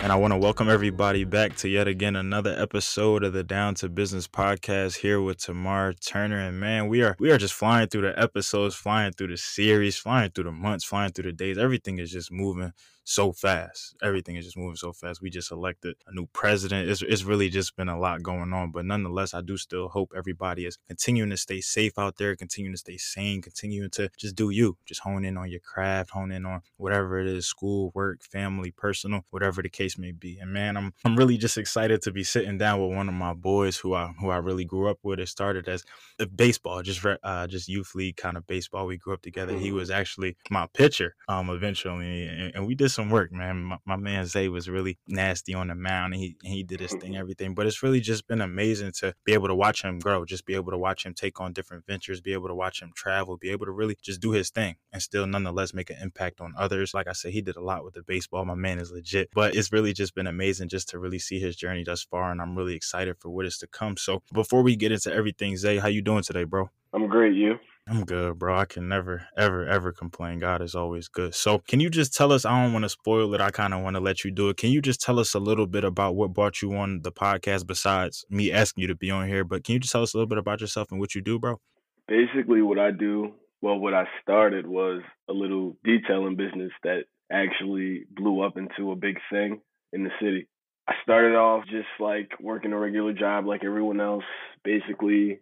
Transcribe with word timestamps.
And 0.00 0.12
I 0.12 0.16
want 0.16 0.32
to 0.32 0.38
welcome 0.38 0.68
everybody 0.68 1.24
back 1.24 1.56
to 1.56 1.68
yet 1.68 1.88
again 1.88 2.16
another 2.16 2.54
episode 2.56 3.24
of 3.24 3.32
the 3.32 3.42
Down 3.42 3.74
to 3.76 3.88
Business 3.88 4.28
podcast 4.28 4.98
here 4.98 5.20
with 5.20 5.38
Tamar 5.38 5.94
Turner. 5.94 6.38
And 6.38 6.60
man, 6.60 6.88
we 6.88 7.02
are 7.02 7.16
we 7.18 7.30
are 7.30 7.38
just 7.38 7.54
flying 7.54 7.88
through 7.88 8.02
the 8.02 8.18
episodes, 8.20 8.74
flying 8.74 9.12
through 9.12 9.28
the 9.28 9.36
series, 9.36 9.96
flying 9.96 10.30
through 10.30 10.44
the 10.44 10.52
months, 10.52 10.84
flying 10.84 11.12
through 11.12 11.24
the 11.24 11.32
days. 11.32 11.58
Everything 11.58 11.98
is 11.98 12.12
just 12.12 12.30
moving 12.30 12.72
so 13.06 13.32
fast. 13.32 13.94
Everything 14.02 14.34
is 14.34 14.44
just 14.44 14.56
moving 14.56 14.74
so 14.74 14.92
fast. 14.92 15.22
We 15.22 15.30
just 15.30 15.52
elected 15.52 15.94
a 16.08 16.12
new 16.12 16.26
president. 16.32 16.90
It's, 16.90 17.02
it's 17.02 17.22
really 17.22 17.48
just 17.48 17.76
been 17.76 17.88
a 17.88 17.98
lot 17.98 18.22
going 18.22 18.52
on. 18.52 18.72
But 18.72 18.84
nonetheless, 18.84 19.32
I 19.32 19.42
do 19.42 19.56
still 19.56 19.88
hope 19.88 20.12
everybody 20.14 20.66
is 20.66 20.76
continuing 20.88 21.30
to 21.30 21.36
stay 21.36 21.60
safe 21.60 21.98
out 21.98 22.16
there, 22.16 22.34
continuing 22.34 22.74
to 22.74 22.78
stay 22.78 22.96
sane, 22.96 23.42
continuing 23.42 23.90
to 23.90 24.10
just 24.18 24.34
do 24.34 24.50
you. 24.50 24.76
Just 24.86 25.02
hone 25.02 25.24
in 25.24 25.36
on 25.36 25.48
your 25.48 25.60
craft, 25.60 26.10
hone 26.10 26.32
in 26.32 26.44
on 26.44 26.62
whatever 26.78 27.20
it 27.20 27.28
is, 27.28 27.46
school, 27.46 27.92
work, 27.94 28.24
family, 28.24 28.72
personal, 28.72 29.24
whatever 29.30 29.62
the 29.62 29.68
case 29.68 29.96
may 29.96 30.10
be. 30.10 30.38
And 30.40 30.52
man, 30.52 30.76
I'm 30.76 30.92
I'm 31.04 31.16
really 31.16 31.36
just 31.36 31.56
excited 31.56 32.02
to 32.02 32.10
be 32.10 32.24
sitting 32.24 32.58
down 32.58 32.80
with 32.80 32.96
one 32.96 33.08
of 33.08 33.14
my 33.14 33.34
boys 33.34 33.76
who 33.76 33.94
I 33.94 34.12
who 34.20 34.30
I 34.30 34.38
really 34.38 34.64
grew 34.64 34.90
up 34.90 34.98
with. 35.04 35.20
It 35.20 35.28
started 35.28 35.68
as 35.68 35.84
a 36.18 36.26
baseball, 36.26 36.82
just 36.82 37.06
uh, 37.22 37.46
just 37.46 37.68
youth 37.68 37.94
league 37.94 38.16
kind 38.16 38.36
of 38.36 38.48
baseball. 38.48 38.86
We 38.86 38.96
grew 38.96 39.14
up 39.14 39.22
together. 39.22 39.56
He 39.56 39.70
was 39.70 39.90
actually 39.90 40.36
my 40.50 40.66
pitcher 40.74 41.14
um 41.28 41.50
eventually, 41.50 42.26
and, 42.26 42.52
and 42.56 42.66
we 42.66 42.74
did 42.74 42.90
some 42.96 43.10
work, 43.10 43.30
man. 43.30 43.62
My, 43.62 43.76
my, 43.84 43.96
man 43.96 44.24
Zay 44.26 44.48
was 44.48 44.68
really 44.68 44.98
nasty 45.06 45.54
on 45.54 45.68
the 45.68 45.74
mound, 45.74 46.14
and 46.14 46.22
he 46.22 46.36
he 46.42 46.62
did 46.62 46.80
his 46.80 46.92
thing, 46.92 47.12
mm-hmm. 47.12 47.20
everything. 47.20 47.54
But 47.54 47.66
it's 47.66 47.82
really 47.82 48.00
just 48.00 48.26
been 48.26 48.40
amazing 48.40 48.92
to 49.00 49.14
be 49.24 49.34
able 49.34 49.48
to 49.48 49.54
watch 49.54 49.82
him 49.82 49.98
grow, 49.98 50.24
just 50.24 50.46
be 50.46 50.54
able 50.54 50.72
to 50.72 50.78
watch 50.78 51.04
him 51.04 51.14
take 51.14 51.40
on 51.40 51.52
different 51.52 51.86
ventures, 51.86 52.20
be 52.20 52.32
able 52.32 52.48
to 52.48 52.54
watch 52.54 52.82
him 52.82 52.92
travel, 52.96 53.36
be 53.36 53.50
able 53.50 53.66
to 53.66 53.72
really 53.72 53.96
just 54.02 54.20
do 54.20 54.32
his 54.32 54.50
thing, 54.50 54.76
and 54.92 55.02
still 55.02 55.26
nonetheless 55.26 55.74
make 55.74 55.90
an 55.90 55.98
impact 56.00 56.40
on 56.40 56.54
others. 56.58 56.94
Like 56.94 57.06
I 57.06 57.12
said, 57.12 57.32
he 57.32 57.42
did 57.42 57.56
a 57.56 57.60
lot 57.60 57.84
with 57.84 57.94
the 57.94 58.02
baseball. 58.02 58.44
My 58.44 58.54
man 58.54 58.78
is 58.78 58.90
legit, 58.90 59.28
but 59.34 59.54
it's 59.54 59.70
really 59.70 59.92
just 59.92 60.14
been 60.14 60.26
amazing 60.26 60.68
just 60.68 60.88
to 60.88 60.98
really 60.98 61.18
see 61.18 61.38
his 61.38 61.54
journey 61.54 61.84
thus 61.84 62.02
far, 62.02 62.32
and 62.32 62.40
I'm 62.40 62.56
really 62.56 62.74
excited 62.74 63.16
for 63.20 63.28
what 63.28 63.46
is 63.46 63.58
to 63.58 63.66
come. 63.66 63.96
So 63.96 64.22
before 64.32 64.62
we 64.62 64.74
get 64.74 64.90
into 64.90 65.12
everything, 65.12 65.56
Zay, 65.56 65.78
how 65.78 65.88
you 65.88 66.02
doing 66.02 66.22
today, 66.22 66.44
bro? 66.44 66.70
I'm 66.94 67.08
great. 67.08 67.34
You? 67.34 67.58
I'm 67.88 68.04
good, 68.04 68.40
bro. 68.40 68.58
I 68.58 68.64
can 68.64 68.88
never, 68.88 69.28
ever, 69.36 69.64
ever 69.64 69.92
complain. 69.92 70.40
God 70.40 70.60
is 70.60 70.74
always 70.74 71.06
good. 71.06 71.36
So, 71.36 71.60
can 71.60 71.78
you 71.78 71.88
just 71.88 72.12
tell 72.12 72.32
us? 72.32 72.44
I 72.44 72.64
don't 72.64 72.72
want 72.72 72.82
to 72.82 72.88
spoil 72.88 73.32
it. 73.32 73.40
I 73.40 73.50
kind 73.50 73.72
of 73.72 73.82
want 73.82 73.94
to 73.94 74.00
let 74.00 74.24
you 74.24 74.32
do 74.32 74.48
it. 74.48 74.56
Can 74.56 74.70
you 74.70 74.82
just 74.82 75.00
tell 75.00 75.20
us 75.20 75.34
a 75.34 75.38
little 75.38 75.68
bit 75.68 75.84
about 75.84 76.16
what 76.16 76.32
brought 76.32 76.62
you 76.62 76.74
on 76.76 77.02
the 77.02 77.12
podcast 77.12 77.64
besides 77.64 78.24
me 78.28 78.50
asking 78.50 78.82
you 78.82 78.88
to 78.88 78.96
be 78.96 79.08
on 79.12 79.28
here? 79.28 79.44
But 79.44 79.62
can 79.62 79.74
you 79.74 79.78
just 79.78 79.92
tell 79.92 80.02
us 80.02 80.14
a 80.14 80.16
little 80.16 80.28
bit 80.28 80.38
about 80.38 80.60
yourself 80.60 80.90
and 80.90 80.98
what 80.98 81.14
you 81.14 81.20
do, 81.20 81.38
bro? 81.38 81.60
Basically, 82.08 82.60
what 82.60 82.80
I 82.80 82.90
do, 82.90 83.34
well, 83.62 83.78
what 83.78 83.94
I 83.94 84.04
started 84.20 84.66
was 84.66 85.02
a 85.30 85.32
little 85.32 85.76
detailing 85.84 86.34
business 86.34 86.72
that 86.82 87.04
actually 87.30 88.06
blew 88.10 88.42
up 88.42 88.56
into 88.56 88.90
a 88.90 88.96
big 88.96 89.18
thing 89.30 89.60
in 89.92 90.02
the 90.02 90.10
city. 90.20 90.48
I 90.88 90.94
started 91.04 91.36
off 91.36 91.64
just 91.66 91.86
like 92.00 92.30
working 92.40 92.72
a 92.72 92.78
regular 92.78 93.12
job 93.12 93.46
like 93.46 93.64
everyone 93.64 94.00
else, 94.00 94.24
basically 94.64 95.40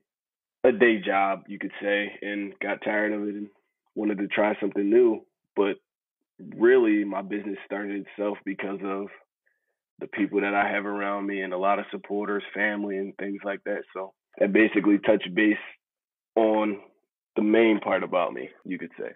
a 0.65 0.73
day 0.73 0.99
job, 0.99 1.45
you 1.47 1.59
could 1.59 1.73
say, 1.81 2.13
and 2.23 2.55
got 2.61 2.83
tired 2.83 3.13
of 3.13 3.23
it 3.29 3.35
and 3.35 3.49
wanted 3.95 4.19
to 4.19 4.29
try 4.29 4.59
something 4.61 4.89
new. 4.89 5.21
But 5.55 5.77
really, 6.57 7.05
my 7.05 7.23
business 7.23 7.59
started 7.67 8.07
itself 8.07 8.39
because 8.45 8.81
of 8.85 9.07
the 10.01 10.09
people 10.09 10.41
that 10.41 10.55
I 10.55 10.69
have 10.71 10.87
around 10.87 11.27
me 11.27 11.43
and 11.43 11.53
a 11.53 11.59
lot 11.59 11.79
of 11.79 11.85
supporters, 11.91 12.43
family, 12.55 12.97
and 12.97 13.15
things 13.19 13.41
like 13.45 13.61
that. 13.65 13.83
So 13.93 14.13
that 14.39 14.53
basically 14.53 14.99
touched 14.99 15.33
base 15.35 15.57
on 16.35 16.81
the 17.37 17.43
main 17.43 17.81
part 17.81 18.03
about 18.03 18.33
me, 18.33 18.49
you 18.65 18.79
could 18.79 18.91
say. 18.99 19.13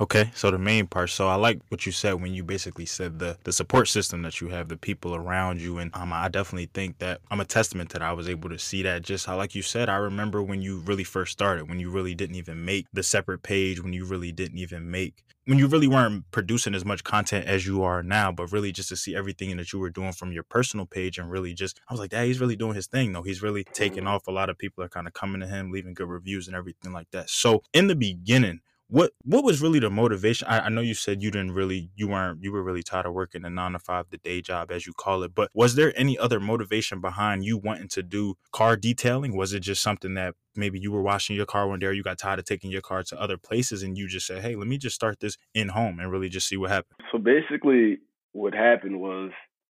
Okay, 0.00 0.30
so 0.34 0.50
the 0.50 0.58
main 0.58 0.86
part. 0.86 1.10
So 1.10 1.28
I 1.28 1.34
like 1.34 1.60
what 1.68 1.86
you 1.86 1.92
said 1.92 2.14
when 2.14 2.32
you 2.34 2.42
basically 2.42 2.86
said 2.86 3.18
the 3.18 3.36
the 3.44 3.52
support 3.52 3.88
system 3.88 4.22
that 4.22 4.40
you 4.40 4.48
have, 4.48 4.68
the 4.68 4.76
people 4.76 5.14
around 5.14 5.60
you, 5.60 5.78
and 5.78 5.94
um, 5.94 6.12
I 6.12 6.28
definitely 6.28 6.70
think 6.72 6.98
that 6.98 7.20
I'm 7.30 7.40
a 7.40 7.44
testament 7.44 7.90
that 7.90 8.02
I 8.02 8.12
was 8.12 8.28
able 8.28 8.48
to 8.48 8.58
see 8.58 8.82
that. 8.82 9.02
Just 9.02 9.26
how, 9.26 9.36
like 9.36 9.54
you 9.54 9.62
said, 9.62 9.88
I 9.88 9.96
remember 9.96 10.42
when 10.42 10.62
you 10.62 10.80
really 10.80 11.04
first 11.04 11.32
started, 11.32 11.68
when 11.68 11.78
you 11.78 11.90
really 11.90 12.14
didn't 12.14 12.36
even 12.36 12.64
make 12.64 12.86
the 12.92 13.02
separate 13.02 13.42
page, 13.42 13.82
when 13.82 13.92
you 13.92 14.06
really 14.06 14.32
didn't 14.32 14.58
even 14.58 14.90
make, 14.90 15.22
when 15.44 15.58
you 15.58 15.66
really 15.68 15.88
weren't 15.88 16.24
producing 16.30 16.74
as 16.74 16.84
much 16.86 17.04
content 17.04 17.46
as 17.46 17.66
you 17.66 17.82
are 17.82 18.02
now, 18.02 18.32
but 18.32 18.50
really 18.50 18.72
just 18.72 18.88
to 18.88 18.96
see 18.96 19.14
everything 19.14 19.56
that 19.58 19.72
you 19.72 19.78
were 19.78 19.90
doing 19.90 20.12
from 20.12 20.32
your 20.32 20.42
personal 20.42 20.86
page, 20.86 21.18
and 21.18 21.30
really 21.30 21.52
just, 21.52 21.80
I 21.88 21.92
was 21.92 22.00
like, 22.00 22.10
Dad, 22.10 22.24
he's 22.24 22.40
really 22.40 22.56
doing 22.56 22.74
his 22.74 22.86
thing. 22.86 23.12
though. 23.12 23.22
he's 23.22 23.42
really 23.42 23.64
taking 23.72 24.06
off. 24.06 24.26
A 24.26 24.32
lot 24.32 24.48
of 24.48 24.58
people 24.58 24.82
are 24.82 24.88
kind 24.88 25.06
of 25.06 25.12
coming 25.12 25.42
to 25.42 25.46
him, 25.46 25.70
leaving 25.70 25.94
good 25.94 26.08
reviews 26.08 26.48
and 26.48 26.56
everything 26.56 26.92
like 26.92 27.10
that. 27.12 27.28
So 27.28 27.62
in 27.72 27.88
the 27.88 27.94
beginning 27.94 28.60
what 28.92 29.12
what 29.24 29.42
was 29.42 29.62
really 29.62 29.78
the 29.78 29.88
motivation 29.88 30.46
I, 30.46 30.66
I, 30.66 30.68
know 30.68 30.82
you 30.82 30.92
said 30.92 31.22
you 31.22 31.30
didn't 31.30 31.52
really 31.52 31.90
you 31.96 32.08
weren't 32.08 32.42
you 32.42 32.52
were 32.52 32.62
really 32.62 32.82
tired 32.82 33.06
of 33.06 33.14
working 33.14 33.42
a 33.42 33.48
nine 33.48 33.72
to 33.72 33.78
five 33.78 34.10
the 34.10 34.18
day 34.18 34.42
job 34.42 34.70
as 34.70 34.86
you 34.86 34.92
call 34.92 35.22
it 35.22 35.34
but 35.34 35.50
was 35.54 35.76
there 35.76 35.98
any 35.98 36.18
other 36.18 36.38
motivation 36.38 37.00
behind 37.00 37.42
you 37.42 37.56
wanting 37.56 37.88
to 37.88 38.02
do 38.02 38.34
car 38.52 38.76
detailing 38.76 39.34
was 39.34 39.54
it 39.54 39.60
just 39.60 39.82
something 39.82 40.12
that 40.12 40.34
maybe 40.54 40.78
you 40.78 40.92
were 40.92 41.00
washing 41.00 41.34
your 41.34 41.46
car 41.46 41.66
one 41.66 41.78
day 41.78 41.86
or 41.86 41.92
you 41.92 42.02
got 42.02 42.18
tired 42.18 42.38
of 42.38 42.44
taking 42.44 42.70
your 42.70 42.82
car 42.82 43.02
to 43.02 43.18
other 43.18 43.38
places 43.38 43.82
and 43.82 43.96
you 43.96 44.06
just 44.06 44.26
said 44.26 44.42
hey 44.42 44.54
let 44.54 44.68
me 44.68 44.76
just 44.76 44.94
start 44.94 45.20
this 45.20 45.38
in 45.54 45.70
home 45.70 45.98
and 45.98 46.12
really 46.12 46.28
just 46.28 46.46
see 46.46 46.58
what 46.58 46.70
happens 46.70 46.94
so 47.10 47.16
basically 47.16 47.98
what 48.32 48.52
happened 48.52 49.00
was 49.00 49.30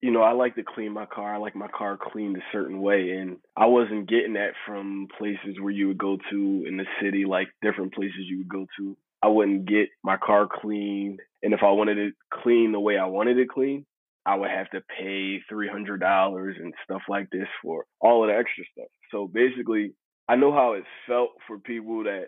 you 0.04 0.10
know, 0.10 0.20
I 0.20 0.32
like 0.32 0.54
to 0.56 0.62
clean 0.62 0.92
my 0.92 1.06
car. 1.06 1.34
I 1.34 1.38
like 1.38 1.56
my 1.56 1.68
car 1.68 1.98
cleaned 1.98 2.36
a 2.36 2.40
certain 2.52 2.82
way. 2.82 3.12
And 3.12 3.38
I 3.56 3.64
wasn't 3.64 4.06
getting 4.06 4.34
that 4.34 4.50
from 4.66 5.08
places 5.16 5.58
where 5.58 5.70
you 5.70 5.88
would 5.88 5.96
go 5.96 6.18
to 6.30 6.64
in 6.68 6.76
the 6.76 6.84
city, 7.00 7.24
like 7.24 7.48
different 7.62 7.94
places 7.94 8.18
you 8.28 8.36
would 8.36 8.48
go 8.50 8.66
to. 8.76 8.98
I 9.24 9.28
wouldn't 9.28 9.64
get 9.64 9.88
my 10.02 10.18
car 10.18 10.46
cleaned. 10.52 11.20
And 11.42 11.54
if 11.54 11.60
I 11.62 11.70
wanted 11.70 11.96
it 11.96 12.12
clean 12.30 12.72
the 12.72 12.80
way 12.80 12.98
I 12.98 13.06
wanted 13.06 13.38
it 13.38 13.48
clean, 13.48 13.86
I 14.26 14.34
would 14.34 14.50
have 14.50 14.68
to 14.72 14.82
pay 14.98 15.40
$300 15.50 16.60
and 16.60 16.74
stuff 16.84 17.00
like 17.08 17.30
this 17.30 17.48
for 17.62 17.86
all 18.00 18.22
of 18.22 18.28
the 18.28 18.36
extra 18.36 18.64
stuff. 18.72 18.90
So 19.10 19.26
basically, 19.26 19.94
I 20.28 20.36
know 20.36 20.52
how 20.52 20.74
it 20.74 20.84
felt 21.06 21.30
for 21.46 21.58
people 21.58 22.04
that 22.04 22.26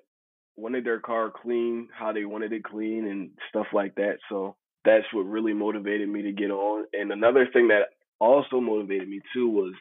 wanted 0.57 0.87
their 0.87 1.01
car 1.01 1.31
clean, 1.31 1.89
how 1.93 2.15
they 2.15 2.25
wanted 2.25 2.55
it 2.55 2.65
clean, 2.65 3.07
and 3.07 3.31
stuff 3.51 3.67
like 3.75 3.95
that. 3.97 4.17
So 4.31 4.57
that's 4.87 5.05
what 5.13 5.27
really 5.27 5.53
motivated 5.53 6.09
me 6.09 6.23
to 6.23 6.33
get 6.33 6.51
on. 6.51 6.87
And 6.95 7.13
another 7.13 7.47
thing 7.53 7.69
that 7.69 7.89
also 8.21 8.59
motivated 8.59 9.07
me 9.07 9.21
too 9.34 9.51
was 9.51 9.75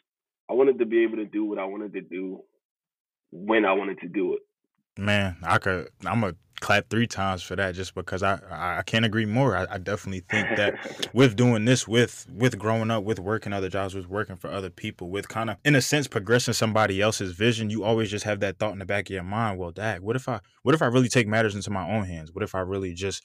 I 0.50 0.53
wanted 0.53 0.80
to 0.80 0.86
be 0.86 1.03
able 1.03 1.16
to 1.16 1.26
do 1.26 1.46
what 1.46 1.59
I 1.59 1.66
wanted 1.66 1.94
to 1.94 2.02
do 2.02 2.42
when 3.32 3.64
I 3.64 3.72
wanted 3.72 4.02
to 4.02 4.09
do 4.09 4.34
it. 4.34 4.42
Man, 4.98 5.36
I 5.44 5.58
could. 5.58 5.90
I'm 6.06 6.24
a 6.24 6.34
clap 6.62 6.90
three 6.90 7.06
times 7.06 7.44
for 7.44 7.56
that 7.56 7.76
just 7.76 7.94
because 7.94 8.24
I 8.24 8.40
I 8.50 8.82
can't 8.84 9.06
agree 9.06 9.26
more. 9.26 9.56
I, 9.56 9.68
I 9.70 9.78
definitely 9.78 10.22
think 10.30 10.48
that 10.56 11.10
with 11.14 11.36
doing 11.36 11.66
this, 11.66 11.88
with 11.88 12.26
with 12.34 12.58
growing 12.58 12.92
up, 12.92 13.04
with 13.04 13.20
working 13.20 13.52
other 13.52 13.70
jobs, 13.70 13.94
with 13.94 14.08
working 14.08 14.38
for 14.38 14.50
other 14.50 14.70
people, 14.70 15.10
with 15.10 15.28
kind 15.28 15.50
of 15.50 15.58
in 15.66 15.76
a 15.76 15.82
sense 15.82 16.08
progressing 16.08 16.54
somebody 16.54 17.02
else's 17.02 17.34
vision, 17.34 17.70
you 17.70 17.84
always 17.84 18.10
just 18.10 18.24
have 18.26 18.40
that 18.40 18.58
thought 18.58 18.72
in 18.72 18.80
the 18.80 18.86
back 18.86 19.10
of 19.10 19.14
your 19.14 19.24
mind. 19.24 19.60
Well, 19.60 19.72
dag, 19.72 20.00
what 20.00 20.16
if 20.16 20.30
I 20.30 20.40
what 20.64 20.74
if 20.74 20.82
I 20.82 20.88
really 20.88 21.10
take 21.10 21.28
matters 21.28 21.56
into 21.56 21.72
my 21.72 21.88
own 21.90 22.06
hands? 22.06 22.32
What 22.32 22.44
if 22.44 22.56
I 22.56 22.60
really 22.60 22.94
just 22.94 23.24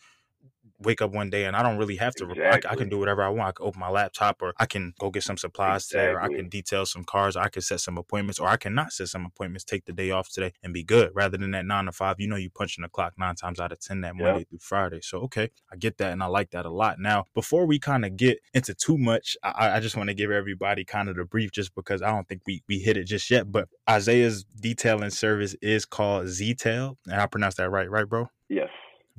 wake 0.80 1.02
up 1.02 1.12
one 1.12 1.30
day 1.30 1.44
and 1.44 1.56
I 1.56 1.62
don't 1.62 1.78
really 1.78 1.96
have 1.96 2.14
to. 2.16 2.30
Exactly. 2.30 2.68
I, 2.68 2.72
I, 2.72 2.76
can 2.76 2.88
do 2.88 2.98
whatever 2.98 3.22
I 3.22 3.28
want. 3.28 3.48
I 3.48 3.52
can 3.52 3.66
open 3.66 3.80
my 3.80 3.90
laptop, 3.90 4.42
or 4.42 4.52
I 4.58 4.66
can 4.66 4.94
go 4.98 5.10
get 5.10 5.22
some 5.22 5.36
supplies 5.36 5.84
exactly. 5.84 6.00
today, 6.00 6.12
or 6.12 6.22
I 6.22 6.28
can 6.28 6.48
detail 6.48 6.86
some 6.86 7.04
cars, 7.04 7.36
or 7.36 7.40
I 7.40 7.48
can 7.48 7.62
set 7.62 7.80
some 7.80 7.98
appointments, 7.98 8.38
or 8.38 8.48
I 8.48 8.56
cannot 8.56 8.92
set 8.92 9.08
some 9.08 9.26
appointments. 9.26 9.64
Take 9.64 9.84
the 9.84 9.92
day 9.92 10.10
off 10.10 10.30
today 10.30 10.52
and 10.62 10.72
be 10.72 10.82
good, 10.82 11.10
rather 11.14 11.36
than 11.36 11.50
that 11.52 11.66
nine 11.66 11.86
to 11.86 11.92
five. 11.92 12.16
You 12.18 12.28
know, 12.28 12.36
you 12.36 12.50
punching 12.50 12.82
the 12.82 12.88
clock 12.88 13.14
nine 13.18 13.34
times 13.34 13.60
out 13.60 13.72
of 13.72 13.80
ten 13.80 14.00
that 14.02 14.16
Monday 14.16 14.44
through 14.44 14.58
Friday. 14.60 15.00
So 15.02 15.18
okay, 15.22 15.50
I 15.72 15.76
get 15.76 15.98
that, 15.98 16.12
and 16.12 16.22
I 16.22 16.26
like 16.26 16.50
that 16.50 16.66
a 16.66 16.70
lot. 16.70 16.98
Now, 16.98 17.24
before 17.34 17.66
we 17.66 17.78
kind 17.78 18.04
of 18.04 18.16
get 18.16 18.38
into 18.54 18.74
too 18.74 18.98
much, 18.98 19.36
I, 19.42 19.76
I 19.76 19.80
just 19.80 19.96
want 19.96 20.08
to 20.08 20.14
give 20.14 20.30
everybody 20.30 20.84
kind 20.84 21.08
of 21.08 21.16
the 21.16 21.24
brief, 21.24 21.52
just 21.52 21.74
because 21.74 22.02
I 22.02 22.10
don't 22.10 22.28
think 22.28 22.42
we 22.46 22.62
we 22.68 22.78
hit 22.78 22.96
it 22.96 23.04
just 23.04 23.30
yet. 23.30 23.50
But 23.50 23.68
Isaiah's 23.88 24.44
detailing 24.60 25.10
service 25.10 25.54
is 25.60 25.84
called 25.84 26.28
Z-Tail, 26.28 26.98
and 27.06 27.20
I 27.20 27.26
pronounced 27.26 27.58
that 27.58 27.70
right, 27.70 27.90
right, 27.90 28.08
bro? 28.08 28.28
Yes. 28.48 28.68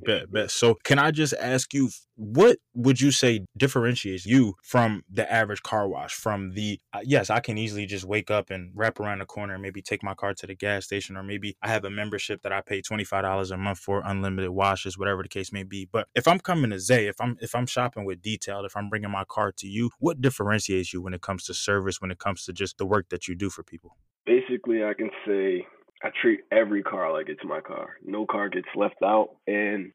Bet, 0.04 0.32
bet. 0.32 0.50
So, 0.50 0.74
can 0.84 0.98
I 0.98 1.10
just 1.10 1.34
ask 1.40 1.72
you, 1.72 1.90
what 2.16 2.58
would 2.74 3.00
you 3.00 3.10
say 3.10 3.44
differentiates 3.56 4.26
you 4.26 4.54
from 4.62 5.02
the 5.10 5.30
average 5.32 5.62
car 5.62 5.88
wash? 5.88 6.12
From 6.14 6.52
the 6.52 6.80
uh, 6.92 7.00
yes, 7.04 7.30
I 7.30 7.40
can 7.40 7.58
easily 7.58 7.86
just 7.86 8.04
wake 8.04 8.30
up 8.30 8.50
and 8.50 8.72
wrap 8.74 9.00
around 9.00 9.20
the 9.20 9.26
corner 9.26 9.54
and 9.54 9.62
maybe 9.62 9.82
take 9.82 10.02
my 10.02 10.14
car 10.14 10.34
to 10.34 10.46
the 10.46 10.54
gas 10.54 10.84
station, 10.84 11.16
or 11.16 11.22
maybe 11.22 11.56
I 11.62 11.68
have 11.68 11.84
a 11.84 11.90
membership 11.90 12.42
that 12.42 12.52
I 12.52 12.60
pay 12.60 12.80
twenty 12.80 13.04
five 13.04 13.22
dollars 13.22 13.50
a 13.50 13.56
month 13.56 13.78
for 13.78 14.02
unlimited 14.04 14.50
washes, 14.50 14.98
whatever 14.98 15.22
the 15.22 15.28
case 15.28 15.52
may 15.52 15.62
be. 15.62 15.88
But 15.90 16.08
if 16.14 16.26
I'm 16.26 16.40
coming 16.40 16.70
to 16.70 16.78
Zay, 16.78 17.06
if 17.06 17.20
I'm 17.20 17.36
if 17.40 17.54
I'm 17.54 17.66
shopping 17.66 18.04
with 18.04 18.22
detailed, 18.22 18.66
if 18.66 18.76
I'm 18.76 18.88
bringing 18.88 19.10
my 19.10 19.24
car 19.24 19.52
to 19.58 19.66
you, 19.66 19.90
what 19.98 20.20
differentiates 20.20 20.92
you 20.92 21.02
when 21.02 21.14
it 21.14 21.22
comes 21.22 21.44
to 21.44 21.54
service? 21.54 22.00
When 22.00 22.10
it 22.10 22.18
comes 22.18 22.44
to 22.46 22.52
just 22.52 22.78
the 22.78 22.86
work 22.86 23.08
that 23.10 23.28
you 23.28 23.34
do 23.34 23.50
for 23.50 23.62
people? 23.62 23.96
Basically, 24.26 24.84
I 24.84 24.94
can 24.94 25.10
say 25.26 25.66
I 26.02 26.10
treat 26.20 26.40
every 26.50 26.82
car 26.82 27.12
like 27.12 27.28
it's 27.28 27.44
my 27.44 27.60
car. 27.60 27.96
No 28.04 28.26
car 28.26 28.48
gets 28.48 28.68
left 28.74 29.02
out. 29.04 29.36
And 29.46 29.92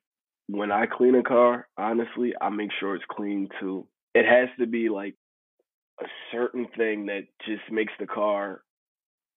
when 0.48 0.72
I 0.72 0.86
clean 0.86 1.16
a 1.16 1.24
car, 1.24 1.68
honestly, 1.78 2.34
I 2.40 2.50
make 2.50 2.70
sure 2.80 2.96
it's 2.96 3.04
clean 3.12 3.50
too. 3.60 3.88
It 4.16 4.26
has 4.26 4.50
to 4.60 4.68
be 4.68 4.90
like 4.90 5.16
a 6.02 6.06
certain 6.32 6.68
thing 6.78 7.08
that 7.08 7.24
just 7.46 7.70
makes 7.72 7.94
the 8.00 8.08
car 8.08 8.62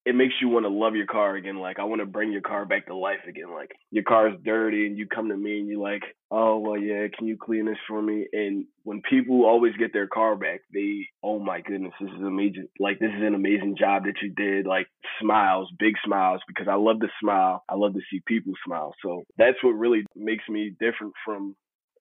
it 0.06 0.14
makes 0.14 0.34
you 0.40 0.48
want 0.48 0.64
to 0.64 0.70
love 0.70 0.96
your 0.96 1.06
car 1.06 1.36
again. 1.36 1.58
Like 1.58 1.78
I 1.78 1.84
want 1.84 2.00
to 2.00 2.06
bring 2.06 2.32
your 2.32 2.40
car 2.40 2.64
back 2.64 2.86
to 2.86 2.96
life 2.96 3.20
again. 3.28 3.52
Like 3.52 3.72
your 3.90 4.04
car's 4.04 4.34
dirty 4.44 4.86
and 4.86 4.96
you 4.96 5.06
come 5.06 5.28
to 5.28 5.36
me 5.36 5.58
and 5.58 5.68
you're 5.68 5.80
like, 5.80 6.02
oh 6.30 6.58
well, 6.58 6.78
yeah, 6.78 7.06
can 7.16 7.26
you 7.26 7.36
clean 7.36 7.66
this 7.66 7.76
for 7.86 8.00
me? 8.00 8.26
And 8.32 8.64
when 8.84 9.02
people 9.08 9.44
always 9.44 9.76
get 9.76 9.92
their 9.92 10.06
car 10.06 10.36
back, 10.36 10.62
they, 10.72 11.06
oh 11.22 11.38
my 11.38 11.60
goodness, 11.60 11.92
this 12.00 12.10
is 12.10 12.22
amazing. 12.22 12.68
Like 12.78 12.98
this 12.98 13.10
is 13.10 13.22
an 13.22 13.34
amazing 13.34 13.76
job 13.78 14.04
that 14.04 14.22
you 14.22 14.30
did. 14.30 14.66
Like 14.66 14.86
smiles, 15.20 15.70
big 15.78 15.94
smiles, 16.04 16.40
because 16.48 16.66
I 16.66 16.76
love 16.76 17.00
to 17.00 17.08
smile. 17.20 17.62
I 17.68 17.74
love 17.74 17.92
to 17.92 18.00
see 18.10 18.22
people 18.26 18.54
smile. 18.66 18.94
So 19.04 19.24
that's 19.36 19.62
what 19.62 19.72
really 19.72 20.04
makes 20.16 20.48
me 20.48 20.74
different 20.80 21.12
from 21.26 21.54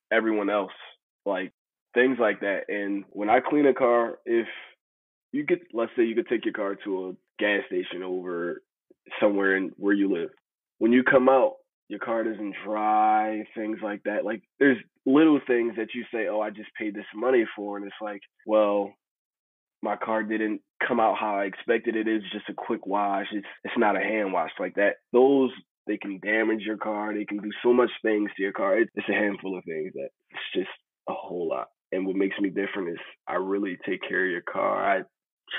everyone 0.10 0.50
else. 0.50 0.72
Like 1.26 1.52
things 1.94 2.18
like 2.20 2.40
that. 2.42 2.62
And 2.70 3.04
when 3.10 3.30
I 3.30 3.40
clean 3.42 3.66
a 3.66 3.74
car, 3.74 4.20
if 4.26 4.48
you 5.32 5.46
could 5.46 5.62
let's 5.74 5.92
say 5.96 6.04
you 6.04 6.16
could 6.16 6.28
take 6.28 6.46
your 6.46 6.54
car 6.54 6.76
to 6.84 7.10
a 7.10 7.14
gas 7.42 7.62
station 7.68 8.04
over 8.04 8.62
somewhere 9.20 9.56
in 9.56 9.72
where 9.78 9.94
you 9.94 10.12
live. 10.12 10.30
When 10.80 10.92
you 10.92 11.04
come 11.04 11.30
out, 11.30 11.56
your 11.88 12.00
car 12.00 12.24
doesn't 12.24 12.56
dry, 12.66 13.44
things 13.56 13.80
like 13.84 14.04
that. 14.04 14.26
Like 14.26 14.44
there's 14.60 14.78
little 15.06 15.40
things 15.48 15.74
that 15.78 15.90
you 15.94 16.04
say, 16.14 16.28
"Oh, 16.28 16.40
I 16.40 16.50
just 16.50 16.74
paid 16.76 16.96
this 16.96 17.06
money 17.16 17.46
for," 17.56 17.78
and 17.78 17.86
it's 17.86 17.96
like, 18.02 18.22
well, 18.46 18.94
my 19.82 19.96
car 19.96 20.24
didn't 20.24 20.62
come 20.86 21.00
out 21.00 21.18
how 21.18 21.36
I 21.36 21.46
expected 21.46 21.96
it. 21.96 22.08
It's 22.08 22.32
just 22.32 22.50
a 22.50 22.54
quick 22.54 22.86
wash. 22.86 23.28
It's 23.32 23.48
it's 23.64 23.78
not 23.78 23.96
a 23.96 24.00
hand 24.00 24.34
wash 24.34 24.52
like 24.60 24.76
that. 24.76 24.98
Those 25.12 25.52
they 25.88 25.98
can 25.98 26.20
damage 26.20 26.62
your 26.62 26.78
car. 26.78 27.14
They 27.14 27.26
can 27.26 27.40
do 27.40 27.50
so 27.64 27.74
much 27.74 27.90
things 28.04 28.30
to 28.36 28.44
your 28.44 28.52
car. 28.52 28.78
It, 28.78 28.90
it's 28.94 29.10
a 29.10 29.14
handful 29.14 29.58
of 29.58 29.64
things 29.64 29.92
that 29.96 30.10
it's 30.30 30.54
just 30.54 30.70
a 31.10 31.14
whole 31.14 31.50
lot. 31.50 31.70
And 31.92 32.06
what 32.06 32.16
makes 32.16 32.38
me 32.40 32.50
different 32.50 32.90
is 32.90 33.00
I 33.28 33.36
really 33.36 33.78
take 33.86 34.02
care 34.08 34.26
of 34.26 34.32
your 34.32 34.42
car. 34.42 34.98
I 34.98 35.02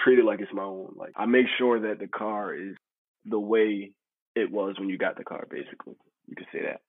treat 0.04 0.18
it 0.18 0.24
like 0.24 0.40
it's 0.40 0.52
my 0.52 0.62
own. 0.62 0.94
Like 0.96 1.12
I 1.16 1.26
make 1.26 1.46
sure 1.58 1.80
that 1.80 1.98
the 1.98 2.08
car 2.08 2.54
is 2.54 2.76
the 3.24 3.40
way 3.40 3.92
it 4.34 4.50
was 4.50 4.76
when 4.78 4.88
you 4.88 4.98
got 4.98 5.16
the 5.16 5.24
car. 5.24 5.46
Basically, 5.50 5.94
you 6.26 6.36
could 6.36 6.46
say 6.52 6.60
that. 6.62 6.80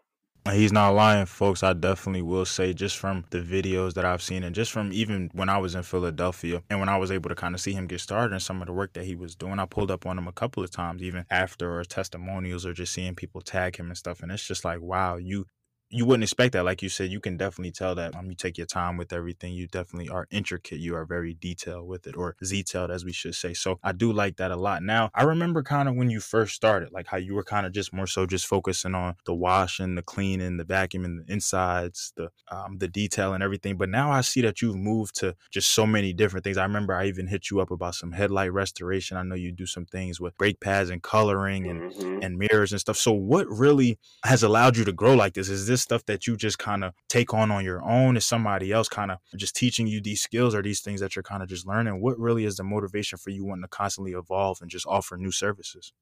He's 0.49 0.71
not 0.71 0.95
lying, 0.95 1.27
folks. 1.27 1.61
I 1.61 1.73
definitely 1.73 2.23
will 2.23 2.45
say, 2.45 2.73
just 2.73 2.97
from 2.97 3.25
the 3.29 3.41
videos 3.41 3.93
that 3.93 4.05
I've 4.05 4.23
seen, 4.23 4.43
and 4.43 4.55
just 4.55 4.71
from 4.71 4.91
even 4.91 5.29
when 5.33 5.49
I 5.49 5.59
was 5.59 5.75
in 5.75 5.83
Philadelphia, 5.83 6.63
and 6.67 6.79
when 6.79 6.89
I 6.89 6.97
was 6.97 7.11
able 7.11 7.29
to 7.29 7.35
kind 7.35 7.53
of 7.53 7.61
see 7.61 7.73
him 7.73 7.85
get 7.85 8.01
started 8.01 8.33
and 8.33 8.41
some 8.41 8.59
of 8.59 8.65
the 8.65 8.73
work 8.73 8.93
that 8.93 9.05
he 9.05 9.13
was 9.13 9.35
doing, 9.35 9.59
I 9.59 9.65
pulled 9.65 9.91
up 9.91 10.07
on 10.07 10.17
him 10.17 10.27
a 10.27 10.31
couple 10.31 10.63
of 10.63 10.71
times, 10.71 11.03
even 11.03 11.25
after 11.29 11.79
or 11.79 11.83
testimonials 11.83 12.65
or 12.65 12.73
just 12.73 12.91
seeing 12.91 13.13
people 13.13 13.41
tag 13.41 13.77
him 13.77 13.87
and 13.87 13.97
stuff. 13.97 14.23
And 14.23 14.31
it's 14.31 14.47
just 14.47 14.65
like, 14.65 14.81
wow, 14.81 15.17
you 15.17 15.45
you 15.91 16.05
wouldn't 16.05 16.23
expect 16.23 16.53
that. 16.53 16.65
Like 16.65 16.81
you 16.81 16.89
said, 16.89 17.11
you 17.11 17.19
can 17.19 17.37
definitely 17.37 17.71
tell 17.71 17.95
that 17.95 18.15
um, 18.15 18.29
you 18.29 18.35
take 18.35 18.57
your 18.57 18.67
time 18.67 18.97
with 18.97 19.11
everything. 19.13 19.53
You 19.53 19.67
definitely 19.67 20.09
are 20.09 20.27
intricate. 20.31 20.79
You 20.79 20.95
are 20.95 21.05
very 21.05 21.33
detailed 21.33 21.87
with 21.87 22.07
it, 22.07 22.15
or 22.15 22.35
detailed, 22.41 22.91
as 22.91 23.03
we 23.05 23.11
should 23.11 23.35
say. 23.35 23.53
So 23.53 23.79
I 23.83 23.91
do 23.91 24.11
like 24.11 24.37
that 24.37 24.51
a 24.51 24.55
lot. 24.55 24.83
Now, 24.83 25.09
I 25.13 25.23
remember 25.23 25.63
kind 25.63 25.89
of 25.89 25.95
when 25.95 26.09
you 26.09 26.19
first 26.19 26.55
started, 26.55 26.91
like 26.91 27.07
how 27.07 27.17
you 27.17 27.35
were 27.35 27.43
kind 27.43 27.65
of 27.65 27.73
just 27.73 27.93
more 27.93 28.07
so 28.07 28.25
just 28.25 28.45
focusing 28.45 28.95
on 28.95 29.15
the 29.25 29.33
washing, 29.33 29.95
the 29.95 30.01
cleaning, 30.01 30.57
the 30.57 30.63
vacuuming, 30.63 31.25
the 31.25 31.33
insides, 31.33 32.13
the 32.15 32.29
um, 32.51 32.77
the 32.77 32.87
detail 32.87 33.33
and 33.33 33.43
everything. 33.43 33.77
But 33.77 33.89
now 33.89 34.11
I 34.11 34.21
see 34.21 34.41
that 34.41 34.61
you've 34.61 34.75
moved 34.75 35.15
to 35.19 35.35
just 35.51 35.71
so 35.71 35.85
many 35.85 36.13
different 36.13 36.43
things. 36.43 36.57
I 36.57 36.63
remember 36.63 36.93
I 36.93 37.07
even 37.07 37.27
hit 37.27 37.49
you 37.49 37.59
up 37.59 37.71
about 37.71 37.95
some 37.95 38.13
headlight 38.13 38.53
restoration. 38.53 39.17
I 39.17 39.23
know 39.23 39.35
you 39.35 39.51
do 39.51 39.65
some 39.65 39.85
things 39.85 40.19
with 40.19 40.37
brake 40.37 40.59
pads 40.59 40.89
and 40.89 41.01
coloring 41.01 41.67
and 41.67 41.91
mm-hmm. 41.91 42.19
and 42.21 42.37
mirrors 42.37 42.71
and 42.71 42.79
stuff. 42.79 42.97
So 42.97 43.11
what 43.11 43.47
really 43.49 43.99
has 44.23 44.43
allowed 44.43 44.77
you 44.77 44.85
to 44.85 44.93
grow 44.93 45.15
like 45.15 45.33
this? 45.33 45.49
Is 45.49 45.67
this 45.67 45.80
stuff 45.81 46.05
that 46.05 46.27
you 46.27 46.37
just 46.37 46.59
kind 46.59 46.83
of 46.83 46.93
take 47.09 47.33
on 47.33 47.51
on 47.51 47.63
your 47.63 47.83
own? 47.83 48.17
Is 48.17 48.25
somebody 48.25 48.71
else 48.71 48.87
kind 48.87 49.11
of 49.11 49.19
just 49.35 49.55
teaching 49.55 49.87
you 49.87 50.01
these 50.01 50.21
skills 50.21 50.55
or 50.55 50.61
these 50.61 50.81
things 50.81 50.99
that 51.01 51.15
you're 51.15 51.23
kind 51.23 51.43
of 51.43 51.49
just 51.49 51.67
learning? 51.67 52.01
What 52.01 52.19
really 52.19 52.45
is 52.45 52.57
the 52.57 52.63
motivation 52.63 53.17
for 53.17 53.29
you 53.29 53.45
wanting 53.45 53.63
to 53.63 53.67
constantly 53.67 54.13
evolve 54.13 54.59
and 54.61 54.69
just 54.69 54.85
offer 54.87 55.17
new 55.17 55.31
services? 55.31 55.93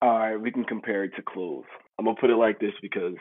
All 0.00 0.18
right, 0.18 0.36
we 0.36 0.52
can 0.52 0.64
compare 0.64 1.04
it 1.04 1.12
to 1.16 1.22
clothes. 1.22 1.64
I'm 1.98 2.04
gonna 2.04 2.16
put 2.20 2.30
it 2.30 2.36
like 2.36 2.60
this 2.60 2.74
because 2.80 3.14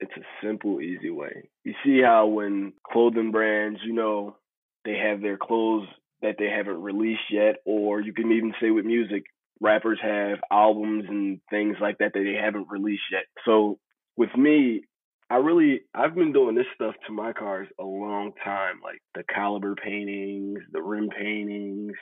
it's 0.00 0.12
a 0.16 0.46
simple, 0.46 0.80
easy 0.80 1.10
way. 1.10 1.48
You 1.64 1.74
see 1.84 2.00
how 2.02 2.26
when 2.26 2.74
clothing 2.90 3.30
brands, 3.30 3.80
you 3.84 3.94
know, 3.94 4.36
they 4.84 4.96
have 4.96 5.22
their 5.22 5.38
clothes 5.38 5.88
that 6.22 6.36
they 6.38 6.48
haven't 6.48 6.82
released 6.82 7.30
yet, 7.30 7.56
or 7.64 8.00
you 8.00 8.12
can 8.12 8.30
even 8.32 8.52
say 8.60 8.70
with 8.70 8.84
music, 8.84 9.24
rappers 9.60 9.98
have 10.02 10.38
albums 10.50 11.04
and 11.08 11.40
things 11.50 11.76
like 11.80 11.98
that 11.98 12.12
that 12.14 12.22
they 12.24 12.38
haven't 12.40 12.68
released 12.68 13.02
yet. 13.10 13.24
So 13.44 13.78
with 14.16 14.34
me, 14.36 14.82
I 15.30 15.36
really 15.36 15.80
I've 15.94 16.14
been 16.14 16.32
doing 16.32 16.54
this 16.54 16.66
stuff 16.74 16.94
to 17.06 17.12
my 17.12 17.32
cars 17.32 17.68
a 17.80 17.84
long 17.84 18.32
time, 18.44 18.80
like 18.82 19.00
the 19.14 19.24
caliber 19.32 19.74
paintings, 19.74 20.60
the 20.72 20.82
rim 20.82 21.08
paintings, 21.08 21.94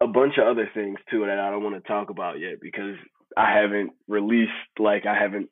a 0.00 0.06
bunch 0.06 0.34
of 0.38 0.46
other 0.46 0.68
things 0.74 0.98
too 1.10 1.26
that 1.26 1.38
I 1.38 1.50
don't 1.50 1.62
want 1.62 1.82
to 1.82 1.88
talk 1.88 2.10
about 2.10 2.40
yet 2.40 2.54
because 2.60 2.96
I 3.36 3.56
haven't 3.56 3.90
released 4.08 4.50
like 4.78 5.06
I 5.06 5.16
haven't 5.16 5.48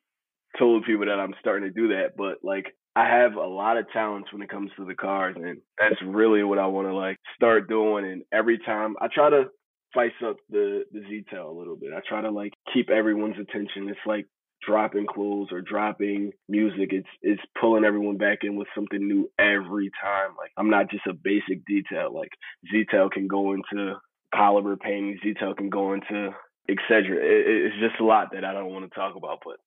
told 0.57 0.85
people 0.85 1.05
that 1.05 1.19
I'm 1.19 1.35
starting 1.39 1.69
to 1.69 1.73
do 1.73 1.89
that, 1.89 2.17
but 2.17 2.39
like 2.43 2.65
I 2.95 3.05
have 3.07 3.35
a 3.35 3.47
lot 3.47 3.77
of 3.77 3.89
talents 3.93 4.33
when 4.33 4.41
it 4.41 4.49
comes 4.49 4.71
to 4.77 4.85
the 4.85 4.95
cars 4.95 5.35
and 5.37 5.61
that's 5.79 6.01
really 6.05 6.43
what 6.43 6.59
I 6.59 6.67
want 6.67 6.87
to 6.87 6.93
like 6.93 7.17
start 7.35 7.69
doing 7.69 8.05
and 8.05 8.23
every 8.33 8.57
time 8.57 8.95
I 8.99 9.07
try 9.13 9.29
to 9.29 9.45
spice 9.91 10.11
up 10.25 10.37
the 10.49 10.83
the 10.91 11.01
detail 11.01 11.49
a 11.49 11.57
little 11.57 11.75
bit. 11.75 11.91
I 11.95 12.01
try 12.07 12.21
to 12.21 12.31
like 12.31 12.53
keep 12.73 12.89
everyone's 12.89 13.39
attention. 13.39 13.89
It's 13.89 13.99
like 14.05 14.25
dropping 14.69 15.07
clothes 15.07 15.49
or 15.51 15.61
dropping 15.61 16.31
music. 16.47 16.89
It's 16.91 17.07
it's 17.21 17.41
pulling 17.59 17.83
everyone 17.83 18.17
back 18.17 18.39
in 18.43 18.55
with 18.55 18.67
something 18.75 18.99
new 18.99 19.29
every 19.39 19.89
time. 20.01 20.35
Like 20.37 20.51
I'm 20.57 20.69
not 20.69 20.91
just 20.91 21.07
a 21.07 21.13
basic 21.13 21.65
detail. 21.65 22.13
Like 22.13 22.29
detail 22.71 23.09
can 23.09 23.27
go 23.27 23.53
into 23.53 23.95
caliber 24.33 24.77
painting. 24.77 25.17
Detail 25.23 25.55
can 25.55 25.69
go 25.69 25.93
into 25.93 26.29
etc. 26.69 27.17
It, 27.17 27.65
it's 27.65 27.79
just 27.79 27.99
a 27.99 28.05
lot 28.05 28.29
that 28.33 28.45
I 28.45 28.53
don't 28.53 28.71
want 28.71 28.89
to 28.89 28.95
talk 28.95 29.15
about, 29.15 29.39
but 29.43 29.57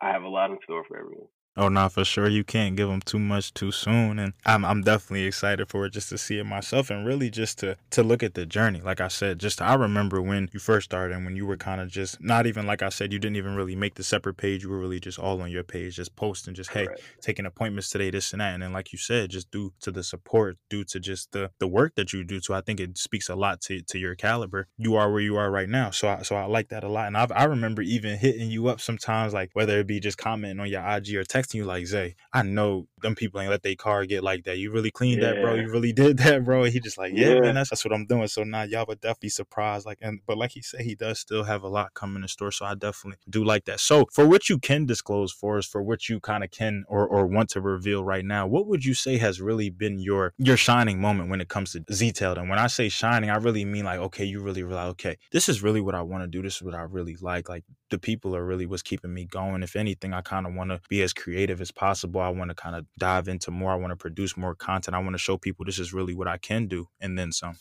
I 0.00 0.12
have 0.12 0.22
a 0.22 0.28
lot 0.28 0.50
in 0.50 0.58
store 0.64 0.84
for 0.86 0.98
everyone. 0.98 1.28
Oh 1.56 1.68
no, 1.68 1.88
for 1.88 2.04
sure 2.04 2.28
you 2.28 2.44
can't 2.44 2.76
give 2.76 2.88
them 2.88 3.00
too 3.00 3.18
much 3.18 3.52
too 3.52 3.72
soon, 3.72 4.20
and 4.20 4.34
I'm 4.46 4.64
I'm 4.64 4.82
definitely 4.82 5.24
excited 5.24 5.68
for 5.68 5.84
it 5.84 5.90
just 5.90 6.08
to 6.10 6.16
see 6.16 6.38
it 6.38 6.44
myself 6.44 6.90
and 6.90 7.04
really 7.04 7.28
just 7.28 7.58
to 7.58 7.76
to 7.90 8.04
look 8.04 8.22
at 8.22 8.34
the 8.34 8.46
journey. 8.46 8.80
Like 8.80 9.00
I 9.00 9.08
said, 9.08 9.40
just 9.40 9.60
I 9.60 9.74
remember 9.74 10.22
when 10.22 10.48
you 10.52 10.60
first 10.60 10.84
started 10.86 11.14
and 11.14 11.24
when 11.24 11.34
you 11.34 11.44
were 11.44 11.56
kind 11.56 11.80
of 11.80 11.88
just 11.88 12.20
not 12.20 12.46
even 12.46 12.66
like 12.66 12.82
I 12.82 12.88
said, 12.88 13.12
you 13.12 13.18
didn't 13.18 13.36
even 13.36 13.56
really 13.56 13.74
make 13.74 13.96
the 13.96 14.04
separate 14.04 14.36
page. 14.36 14.62
You 14.62 14.70
were 14.70 14.78
really 14.78 15.00
just 15.00 15.18
all 15.18 15.42
on 15.42 15.50
your 15.50 15.64
page, 15.64 15.96
just 15.96 16.14
posting, 16.14 16.54
just 16.54 16.70
hey, 16.70 16.86
right. 16.86 17.00
taking 17.20 17.44
appointments 17.46 17.90
today, 17.90 18.10
this 18.10 18.32
and 18.32 18.40
that, 18.40 18.54
and 18.54 18.62
then 18.62 18.72
like 18.72 18.92
you 18.92 18.98
said, 18.98 19.30
just 19.30 19.50
due 19.50 19.72
to 19.80 19.90
the 19.90 20.04
support, 20.04 20.56
due 20.70 20.84
to 20.84 21.00
just 21.00 21.32
the 21.32 21.50
the 21.58 21.68
work 21.68 21.94
that 21.96 22.12
you 22.12 22.22
do. 22.22 22.40
So 22.40 22.54
I 22.54 22.60
think 22.60 22.78
it 22.78 22.96
speaks 22.96 23.28
a 23.28 23.34
lot 23.34 23.60
to 23.62 23.82
to 23.82 23.98
your 23.98 24.14
caliber. 24.14 24.68
You 24.78 24.94
are 24.94 25.10
where 25.10 25.20
you 25.20 25.36
are 25.36 25.50
right 25.50 25.68
now, 25.68 25.90
so 25.90 26.08
I 26.08 26.22
so 26.22 26.36
I 26.36 26.44
like 26.44 26.68
that 26.68 26.84
a 26.84 26.88
lot, 26.88 27.08
and 27.08 27.16
I 27.16 27.26
I 27.34 27.44
remember 27.44 27.82
even 27.82 28.18
hitting 28.18 28.50
you 28.52 28.68
up 28.68 28.80
sometimes, 28.80 29.34
like 29.34 29.50
whether 29.54 29.80
it 29.80 29.88
be 29.88 29.98
just 30.00 30.16
commenting 30.16 30.60
on 30.60 30.68
your 30.68 30.82
IG 30.86 31.16
or 31.16 31.24
text 31.24 31.39
texting 31.40 31.54
you 31.54 31.64
like 31.64 31.86
Zay, 31.86 32.14
I 32.32 32.42
know 32.42 32.86
them 33.02 33.14
people 33.14 33.40
ain't 33.40 33.50
let 33.50 33.62
their 33.62 33.74
car 33.74 34.04
get 34.06 34.22
like 34.22 34.44
that. 34.44 34.58
You 34.58 34.70
really 34.70 34.90
cleaned 34.90 35.22
yeah. 35.22 35.32
that, 35.32 35.42
bro. 35.42 35.54
You 35.54 35.70
really 35.70 35.92
did 36.00 36.18
that, 36.18 36.44
bro. 36.44 36.64
And 36.64 36.72
he 36.72 36.80
just 36.80 36.98
like, 36.98 37.12
yeah, 37.14 37.34
yeah, 37.34 37.40
man, 37.40 37.54
that's, 37.54 37.70
that's 37.70 37.84
what 37.84 37.94
I'm 37.94 38.06
doing. 38.06 38.28
So 38.28 38.42
now 38.42 38.62
y'all 38.62 38.84
would 38.88 39.00
definitely 39.00 39.30
surprised. 39.30 39.86
Like, 39.86 39.98
and 40.00 40.20
but 40.26 40.38
like 40.38 40.52
he 40.52 40.62
said, 40.62 40.82
he 40.82 40.94
does 40.94 41.18
still 41.18 41.44
have 41.44 41.62
a 41.62 41.68
lot 41.68 41.94
coming 41.94 42.22
in 42.22 42.28
store. 42.28 42.50
So 42.50 42.64
I 42.64 42.74
definitely 42.74 43.18
do 43.28 43.44
like 43.44 43.64
that. 43.66 43.80
So 43.80 44.06
for 44.12 44.26
what 44.26 44.48
you 44.48 44.58
can 44.58 44.86
disclose 44.86 45.32
for 45.32 45.58
us, 45.58 45.66
for 45.66 45.82
what 45.82 46.08
you 46.08 46.20
kind 46.20 46.44
of 46.44 46.50
can 46.50 46.84
or 46.88 47.06
or 47.06 47.26
want 47.26 47.50
to 47.50 47.60
reveal 47.60 48.04
right 48.04 48.24
now, 48.24 48.46
what 48.46 48.66
would 48.66 48.84
you 48.84 48.94
say 48.94 49.18
has 49.18 49.40
really 49.40 49.70
been 49.70 49.98
your 49.98 50.34
your 50.38 50.56
shining 50.56 51.00
moment 51.00 51.30
when 51.30 51.40
it 51.40 51.48
comes 51.48 51.72
to 51.72 51.80
detailed? 51.80 52.38
And 52.38 52.48
when 52.48 52.58
I 52.58 52.66
say 52.66 52.88
shining, 52.88 53.30
I 53.30 53.36
really 53.36 53.64
mean 53.64 53.84
like, 53.84 54.00
okay, 54.00 54.24
you 54.24 54.40
really 54.40 54.62
realize, 54.62 54.90
okay, 54.90 55.18
this 55.32 55.48
is 55.48 55.62
really 55.62 55.80
what 55.80 55.94
I 55.94 56.02
want 56.02 56.22
to 56.24 56.28
do. 56.28 56.42
This 56.42 56.56
is 56.56 56.62
what 56.62 56.74
I 56.74 56.82
really 56.82 57.16
like. 57.20 57.48
Like 57.48 57.64
the 57.90 57.98
people 57.98 58.34
are 58.34 58.44
really 58.44 58.66
what's 58.66 58.82
keeping 58.82 59.12
me 59.12 59.24
going. 59.24 59.62
If 59.62 59.76
anything, 59.76 60.12
I 60.14 60.20
kind 60.20 60.46
of 60.46 60.54
want 60.54 60.70
to 60.70 60.80
be 60.88 61.02
as 61.02 61.12
creative 61.12 61.60
as 61.60 61.70
possible. 61.70 62.20
I 62.20 62.28
want 62.28 62.50
to 62.50 62.54
kind 62.54 62.76
of 62.76 62.86
dive 62.98 63.28
into 63.28 63.50
more. 63.50 63.72
I 63.72 63.76
want 63.76 63.90
to 63.90 63.96
produce 63.96 64.36
more 64.36 64.54
content. 64.54 64.94
I 64.94 65.00
want 65.00 65.12
to 65.12 65.18
show 65.18 65.36
people 65.36 65.64
this 65.64 65.78
is 65.78 65.92
really 65.92 66.14
what 66.14 66.28
I 66.28 66.38
can 66.38 66.66
do, 66.66 66.88
and 67.00 67.18
then 67.18 67.32
some. 67.32 67.56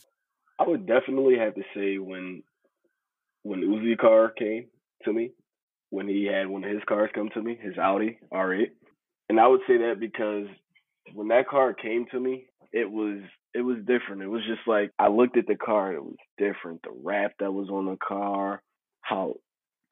I 0.59 0.67
would 0.67 0.85
definitely 0.85 1.37
have 1.37 1.55
to 1.55 1.63
say 1.75 1.97
when 1.97 2.43
when 3.43 3.61
Uzi 3.61 3.97
car 3.97 4.29
came 4.29 4.65
to 5.05 5.13
me, 5.13 5.31
when 5.89 6.07
he 6.07 6.25
had 6.25 6.47
one 6.47 6.63
of 6.63 6.71
his 6.71 6.83
cars 6.87 7.09
come 7.13 7.29
to 7.33 7.41
me, 7.41 7.57
his 7.61 7.77
Audi 7.77 8.19
R8, 8.31 8.67
and 9.29 9.39
I 9.39 9.47
would 9.47 9.61
say 9.67 9.77
that 9.77 9.99
because 9.99 10.47
when 11.13 11.29
that 11.29 11.47
car 11.47 11.73
came 11.73 12.05
to 12.11 12.19
me, 12.19 12.47
it 12.71 12.89
was 12.89 13.21
it 13.53 13.61
was 13.61 13.77
different. 13.79 14.21
It 14.21 14.27
was 14.27 14.43
just 14.47 14.67
like 14.67 14.91
I 14.99 15.07
looked 15.07 15.37
at 15.37 15.47
the 15.47 15.55
car 15.55 15.89
and 15.89 15.97
it 15.97 16.03
was 16.03 16.15
different. 16.37 16.81
The 16.83 16.91
wrap 17.03 17.33
that 17.39 17.51
was 17.51 17.69
on 17.69 17.85
the 17.85 17.97
car, 17.97 18.61
how 19.01 19.35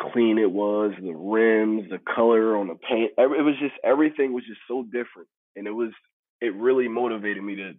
clean 0.01 0.37
it 0.37 0.51
was, 0.51 0.91
the 1.01 1.13
rims, 1.13 1.89
the 1.89 1.99
color 2.13 2.57
on 2.57 2.67
the 2.67 2.75
paint. 2.75 3.11
It 3.17 3.43
was 3.43 3.55
just 3.59 3.75
everything 3.83 4.33
was 4.33 4.43
just 4.45 4.61
so 4.67 4.83
different, 4.83 5.27
and 5.55 5.67
it 5.67 5.71
was 5.71 5.91
it 6.41 6.53
really 6.55 6.87
motivated 6.87 7.43
me 7.43 7.55
to 7.55 7.73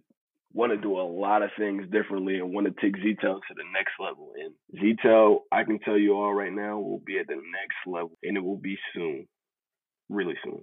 want 0.51 0.71
to 0.71 0.77
do 0.77 0.99
a 0.99 1.01
lot 1.01 1.43
of 1.43 1.51
things 1.57 1.83
differently 1.91 2.39
and 2.39 2.51
want 2.51 2.65
to 2.65 2.73
take 2.81 2.95
Z-Tail 2.95 3.35
to 3.35 3.53
the 3.55 3.63
next 3.71 3.91
level. 3.99 4.33
And 4.35 4.53
Z-Tail, 4.81 5.43
I 5.51 5.63
can 5.63 5.79
tell 5.79 5.97
you 5.97 6.15
all 6.15 6.33
right 6.33 6.51
now, 6.51 6.79
will 6.79 7.01
be 7.05 7.19
at 7.19 7.27
the 7.27 7.35
next 7.35 7.77
level, 7.85 8.17
and 8.23 8.35
it 8.35 8.43
will 8.43 8.57
be 8.57 8.77
soon, 8.93 9.27
really 10.09 10.33
soon. 10.43 10.61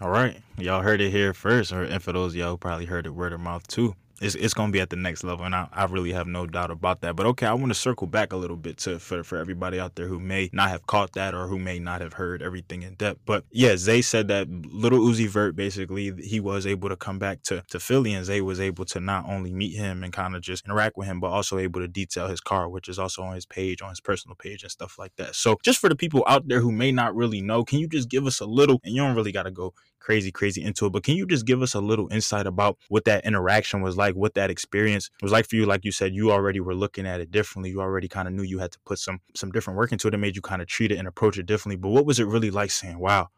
All 0.00 0.10
right, 0.10 0.40
y'all 0.58 0.82
heard 0.82 1.00
it 1.00 1.10
here 1.10 1.32
first, 1.32 1.72
or 1.72 1.86
for 2.00 2.12
those 2.12 2.34
y'all 2.34 2.58
probably 2.58 2.84
heard 2.84 3.06
it 3.06 3.10
word 3.10 3.32
of 3.32 3.40
mouth 3.40 3.66
too. 3.66 3.94
It's, 4.20 4.34
it's 4.36 4.54
going 4.54 4.68
to 4.68 4.72
be 4.72 4.80
at 4.80 4.90
the 4.90 4.96
next 4.96 5.24
level 5.24 5.44
and 5.44 5.54
I, 5.54 5.68
I 5.72 5.84
really 5.86 6.12
have 6.12 6.26
no 6.26 6.46
doubt 6.46 6.70
about 6.70 7.00
that 7.00 7.16
but 7.16 7.26
okay 7.26 7.46
i 7.46 7.52
want 7.52 7.70
to 7.70 7.78
circle 7.78 8.06
back 8.06 8.32
a 8.32 8.36
little 8.36 8.56
bit 8.56 8.78
to 8.78 8.98
for, 8.98 9.24
for 9.24 9.38
everybody 9.38 9.80
out 9.80 9.96
there 9.96 10.06
who 10.06 10.20
may 10.20 10.50
not 10.52 10.68
have 10.68 10.86
caught 10.86 11.12
that 11.14 11.34
or 11.34 11.48
who 11.48 11.58
may 11.58 11.78
not 11.78 12.00
have 12.00 12.14
heard 12.14 12.40
everything 12.40 12.82
in 12.82 12.94
depth 12.94 13.20
but 13.26 13.44
yeah 13.50 13.76
zay 13.76 14.00
said 14.00 14.28
that 14.28 14.48
Lil 14.48 14.92
Uzi 14.92 15.28
Vert 15.28 15.56
basically 15.56 16.12
he 16.22 16.38
was 16.38 16.66
able 16.66 16.88
to 16.88 16.96
come 16.96 17.18
back 17.18 17.42
to, 17.42 17.64
to 17.70 17.80
philly 17.80 18.14
and 18.14 18.24
zay 18.24 18.40
was 18.40 18.60
able 18.60 18.84
to 18.84 19.00
not 19.00 19.28
only 19.28 19.52
meet 19.52 19.76
him 19.76 20.04
and 20.04 20.12
kind 20.12 20.36
of 20.36 20.42
just 20.42 20.64
interact 20.64 20.96
with 20.96 21.08
him 21.08 21.18
but 21.18 21.28
also 21.28 21.58
able 21.58 21.80
to 21.80 21.88
detail 21.88 22.28
his 22.28 22.40
car 22.40 22.68
which 22.68 22.88
is 22.88 22.98
also 22.98 23.22
on 23.22 23.34
his 23.34 23.46
page 23.46 23.82
on 23.82 23.90
his 23.90 24.00
personal 24.00 24.36
page 24.36 24.62
and 24.62 24.70
stuff 24.70 24.98
like 24.98 25.12
that 25.16 25.34
so 25.34 25.56
just 25.64 25.80
for 25.80 25.88
the 25.88 25.96
people 25.96 26.22
out 26.28 26.46
there 26.46 26.60
who 26.60 26.70
may 26.70 26.92
not 26.92 27.14
really 27.16 27.40
know 27.40 27.64
can 27.64 27.78
you 27.80 27.88
just 27.88 28.08
give 28.08 28.26
us 28.26 28.40
a 28.40 28.46
little 28.46 28.80
and 28.84 28.94
you 28.94 29.02
don't 29.02 29.16
really 29.16 29.32
got 29.32 29.42
to 29.42 29.50
go 29.50 29.74
crazy, 30.04 30.30
crazy 30.30 30.62
into 30.62 30.86
it. 30.86 30.92
But 30.92 31.02
can 31.02 31.16
you 31.16 31.26
just 31.26 31.46
give 31.46 31.62
us 31.62 31.74
a 31.74 31.80
little 31.80 32.08
insight 32.12 32.46
about 32.46 32.76
what 32.88 33.06
that 33.06 33.24
interaction 33.24 33.80
was 33.80 33.96
like, 33.96 34.03
what 34.12 34.34
that 34.34 34.50
experience 34.50 35.10
was 35.22 35.32
like 35.32 35.48
for 35.48 35.56
you? 35.56 35.66
Like 35.66 35.84
you 35.84 35.92
said, 35.92 36.14
you 36.14 36.30
already 36.30 36.60
were 36.60 36.74
looking 36.74 37.06
at 37.06 37.20
it 37.20 37.30
differently. 37.30 37.70
You 37.70 37.80
already 37.80 38.08
kind 38.08 38.28
of 38.28 38.34
knew 38.34 38.42
you 38.42 38.58
had 38.58 38.72
to 38.72 38.78
put 38.86 38.98
some 38.98 39.20
some 39.34 39.50
different 39.50 39.76
work 39.76 39.92
into 39.92 40.08
it. 40.08 40.14
It 40.14 40.18
made 40.18 40.36
you 40.36 40.42
kind 40.42 40.62
of 40.62 40.68
treat 40.68 40.92
it 40.92 40.98
and 40.98 41.08
approach 41.08 41.38
it 41.38 41.46
differently. 41.46 41.76
But 41.76 41.90
what 41.90 42.06
was 42.06 42.20
it 42.20 42.26
really 42.26 42.50
like 42.50 42.70
saying, 42.70 42.98
wow, 42.98 43.28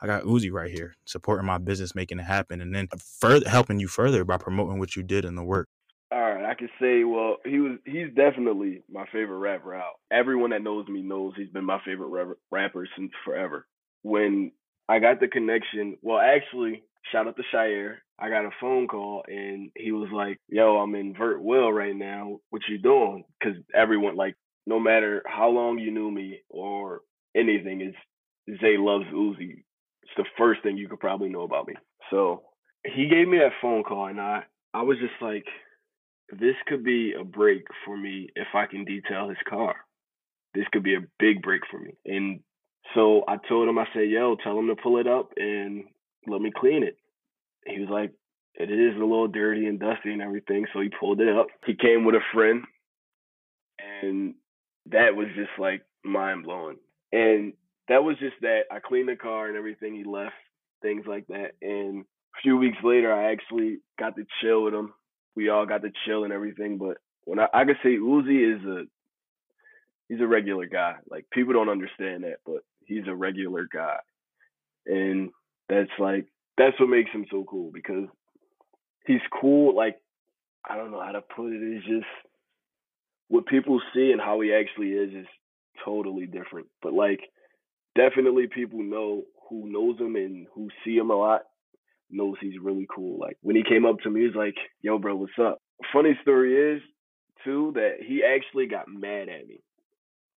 I 0.00 0.06
got 0.06 0.24
Uzi 0.24 0.50
right 0.50 0.70
here, 0.70 0.96
supporting 1.04 1.46
my 1.46 1.58
business, 1.58 1.94
making 1.94 2.18
it 2.18 2.24
happen, 2.24 2.60
and 2.60 2.74
then 2.74 2.88
further 2.98 3.48
helping 3.48 3.80
you 3.80 3.88
further 3.88 4.24
by 4.24 4.36
promoting 4.36 4.78
what 4.78 4.96
you 4.96 5.02
did 5.02 5.24
in 5.24 5.34
the 5.34 5.44
work. 5.44 5.68
All 6.12 6.20
right, 6.20 6.44
I 6.44 6.54
can 6.54 6.68
say, 6.80 7.04
well, 7.04 7.38
he 7.44 7.58
was 7.58 7.78
he's 7.84 8.08
definitely 8.14 8.82
my 8.90 9.04
favorite 9.12 9.38
rapper 9.38 9.74
out. 9.74 9.94
Everyone 10.12 10.50
that 10.50 10.62
knows 10.62 10.86
me 10.88 11.02
knows 11.02 11.34
he's 11.36 11.50
been 11.50 11.64
my 11.64 11.80
favorite 11.84 12.36
rapper 12.50 12.88
since 12.96 13.12
forever. 13.24 13.66
When 14.02 14.52
I 14.88 14.98
got 14.98 15.20
the 15.20 15.28
connection. 15.28 15.96
Well, 16.02 16.18
actually, 16.18 16.82
shout 17.10 17.26
out 17.26 17.36
to 17.36 17.42
Shire. 17.50 18.02
I 18.18 18.28
got 18.28 18.44
a 18.44 18.50
phone 18.60 18.86
call 18.86 19.24
and 19.26 19.70
he 19.76 19.92
was 19.92 20.10
like, 20.12 20.38
"Yo, 20.48 20.76
I'm 20.78 20.94
in 20.94 21.14
Vert 21.14 21.42
Will 21.42 21.72
right 21.72 21.96
now. 21.96 22.40
What 22.50 22.62
you 22.68 22.78
doing?" 22.78 23.24
Because 23.38 23.56
everyone, 23.74 24.16
like, 24.16 24.36
no 24.66 24.78
matter 24.78 25.22
how 25.26 25.48
long 25.48 25.78
you 25.78 25.90
knew 25.90 26.10
me 26.10 26.40
or 26.48 27.02
anything, 27.34 27.80
is 27.80 27.94
Zay 28.60 28.76
loves 28.78 29.06
Uzi. 29.06 29.64
It's 30.02 30.12
the 30.16 30.24
first 30.38 30.62
thing 30.62 30.76
you 30.76 30.88
could 30.88 31.00
probably 31.00 31.28
know 31.28 31.42
about 31.42 31.66
me. 31.66 31.74
So 32.10 32.42
he 32.84 33.08
gave 33.08 33.28
me 33.28 33.38
that 33.38 33.52
phone 33.60 33.82
call, 33.82 34.06
and 34.06 34.20
I 34.20 34.44
I 34.72 34.82
was 34.82 34.98
just 34.98 35.20
like, 35.20 35.46
this 36.30 36.56
could 36.66 36.84
be 36.84 37.14
a 37.18 37.24
break 37.24 37.66
for 37.84 37.96
me 37.96 38.28
if 38.34 38.48
I 38.54 38.66
can 38.66 38.84
detail 38.84 39.28
his 39.28 39.38
car. 39.48 39.76
This 40.54 40.66
could 40.72 40.82
be 40.82 40.94
a 40.94 41.06
big 41.18 41.42
break 41.42 41.62
for 41.70 41.78
me. 41.78 41.94
And 42.06 42.40
so 42.94 43.24
I 43.28 43.36
told 43.48 43.68
him, 43.68 43.78
I 43.78 43.86
said, 43.92 44.08
yo, 44.10 44.36
tell 44.36 44.58
him 44.58 44.68
to 44.68 44.76
pull 44.76 44.98
it 44.98 45.06
up 45.06 45.30
and 45.36 45.84
let 46.26 46.40
me 46.40 46.52
clean 46.54 46.82
it. 46.82 46.96
He 47.66 47.80
was 47.80 47.88
like, 47.88 48.12
it 48.54 48.70
is 48.70 48.96
a 48.96 49.00
little 49.00 49.28
dirty 49.28 49.66
and 49.66 49.80
dusty 49.80 50.12
and 50.12 50.22
everything. 50.22 50.66
So 50.72 50.80
he 50.80 50.88
pulled 50.88 51.20
it 51.20 51.34
up. 51.34 51.48
He 51.66 51.74
came 51.74 52.04
with 52.04 52.14
a 52.14 52.20
friend. 52.32 52.62
And 54.02 54.34
that 54.90 55.16
was 55.16 55.26
just 55.34 55.50
like 55.58 55.82
mind 56.04 56.44
blowing. 56.44 56.76
And 57.12 57.54
that 57.88 58.04
was 58.04 58.16
just 58.18 58.36
that. 58.42 58.62
I 58.70 58.78
cleaned 58.78 59.08
the 59.08 59.16
car 59.16 59.48
and 59.48 59.56
everything. 59.56 59.94
He 59.94 60.04
left, 60.04 60.34
things 60.82 61.04
like 61.06 61.26
that. 61.28 61.52
And 61.62 62.02
a 62.02 62.40
few 62.42 62.56
weeks 62.56 62.78
later, 62.84 63.12
I 63.12 63.32
actually 63.32 63.78
got 63.98 64.16
to 64.16 64.24
chill 64.40 64.64
with 64.64 64.74
him. 64.74 64.92
We 65.36 65.48
all 65.48 65.66
got 65.66 65.82
to 65.82 65.92
chill 66.06 66.24
and 66.24 66.32
everything. 66.32 66.78
But 66.78 66.98
when 67.24 67.40
I, 67.40 67.48
I 67.52 67.64
could 67.64 67.76
say 67.82 67.96
Uzi 67.96 68.56
is 68.56 68.64
a 68.64 68.84
he's 70.08 70.20
a 70.20 70.26
regular 70.26 70.66
guy. 70.66 70.94
Like 71.10 71.26
people 71.32 71.52
don't 71.52 71.68
understand 71.68 72.24
that, 72.24 72.38
but 72.46 72.62
he's 72.86 73.06
a 73.08 73.14
regular 73.14 73.66
guy. 73.72 73.96
And 74.86 75.30
that's 75.68 75.90
like 75.98 76.26
that's 76.56 76.78
what 76.78 76.88
makes 76.88 77.10
him 77.10 77.26
so 77.30 77.44
cool 77.48 77.70
because 77.72 78.06
he's 79.06 79.20
cool 79.40 79.74
like 79.74 79.96
I 80.68 80.76
don't 80.76 80.90
know 80.90 81.02
how 81.02 81.12
to 81.12 81.20
put 81.20 81.52
it, 81.52 81.60
it's 81.62 81.86
just 81.86 82.06
what 83.28 83.46
people 83.46 83.80
see 83.94 84.12
and 84.12 84.20
how 84.20 84.40
he 84.40 84.52
actually 84.52 84.90
is 84.90 85.12
is 85.14 85.26
totally 85.84 86.26
different. 86.26 86.68
But 86.82 86.92
like 86.94 87.20
definitely 87.96 88.46
people 88.46 88.82
know 88.82 89.22
who 89.48 89.70
knows 89.70 89.98
him 89.98 90.16
and 90.16 90.46
who 90.54 90.68
see 90.84 90.96
him 90.96 91.10
a 91.10 91.14
lot 91.14 91.42
knows 92.10 92.36
he's 92.40 92.60
really 92.62 92.86
cool. 92.94 93.18
Like 93.18 93.36
when 93.42 93.56
he 93.56 93.62
came 93.62 93.84
up 93.84 94.00
to 94.00 94.10
me, 94.10 94.26
he's 94.26 94.36
like, 94.36 94.56
"Yo, 94.82 94.98
bro, 94.98 95.16
what's 95.16 95.32
up?" 95.40 95.60
Funny 95.92 96.18
story 96.22 96.76
is 96.76 96.82
too 97.44 97.72
that 97.74 97.96
he 98.00 98.22
actually 98.24 98.66
got 98.66 98.88
mad 98.88 99.28
at 99.28 99.46
me 99.46 99.60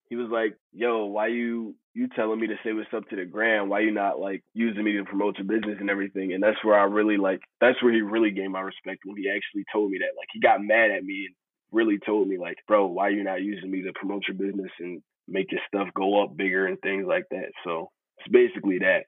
he 0.08 0.16
was 0.16 0.28
like, 0.30 0.56
"Yo, 0.72 1.06
why 1.06 1.28
you 1.28 1.74
you 1.96 2.08
telling 2.08 2.38
me 2.38 2.46
to 2.46 2.56
say 2.62 2.74
what's 2.74 2.92
up 2.94 3.08
to 3.08 3.16
the 3.16 3.24
gram? 3.24 3.70
Why 3.70 3.80
you 3.80 3.90
not 3.90 4.20
like 4.20 4.44
using 4.52 4.84
me 4.84 4.92
to 4.98 5.04
promote 5.04 5.38
your 5.38 5.46
business 5.46 5.78
and 5.80 5.88
everything?" 5.88 6.34
And 6.34 6.42
that's 6.42 6.62
where 6.62 6.78
I 6.78 6.84
really 6.84 7.16
like 7.16 7.40
that's 7.60 7.82
where 7.82 7.92
he 7.92 8.02
really 8.02 8.30
gained 8.30 8.52
my 8.52 8.60
respect 8.60 9.00
when 9.04 9.16
he 9.16 9.30
actually 9.30 9.64
told 9.72 9.90
me 9.90 9.98
that. 9.98 10.16
Like 10.16 10.28
he 10.32 10.40
got 10.40 10.62
mad 10.62 10.90
at 10.90 11.02
me 11.02 11.26
and 11.26 11.34
really 11.72 11.98
told 12.04 12.28
me 12.28 12.36
like, 12.38 12.58
"Bro, 12.68 12.88
why 12.88 13.08
you 13.08 13.24
not 13.24 13.42
using 13.42 13.70
me 13.70 13.82
to 13.82 13.92
promote 13.94 14.24
your 14.28 14.36
business 14.36 14.70
and 14.78 15.02
make 15.26 15.50
your 15.50 15.60
stuff 15.66 15.88
go 15.94 16.22
up 16.22 16.36
bigger 16.36 16.66
and 16.66 16.78
things 16.82 17.06
like 17.08 17.24
that?" 17.30 17.50
So 17.64 17.90
it's 18.18 18.28
basically 18.28 18.78
that 18.80 19.04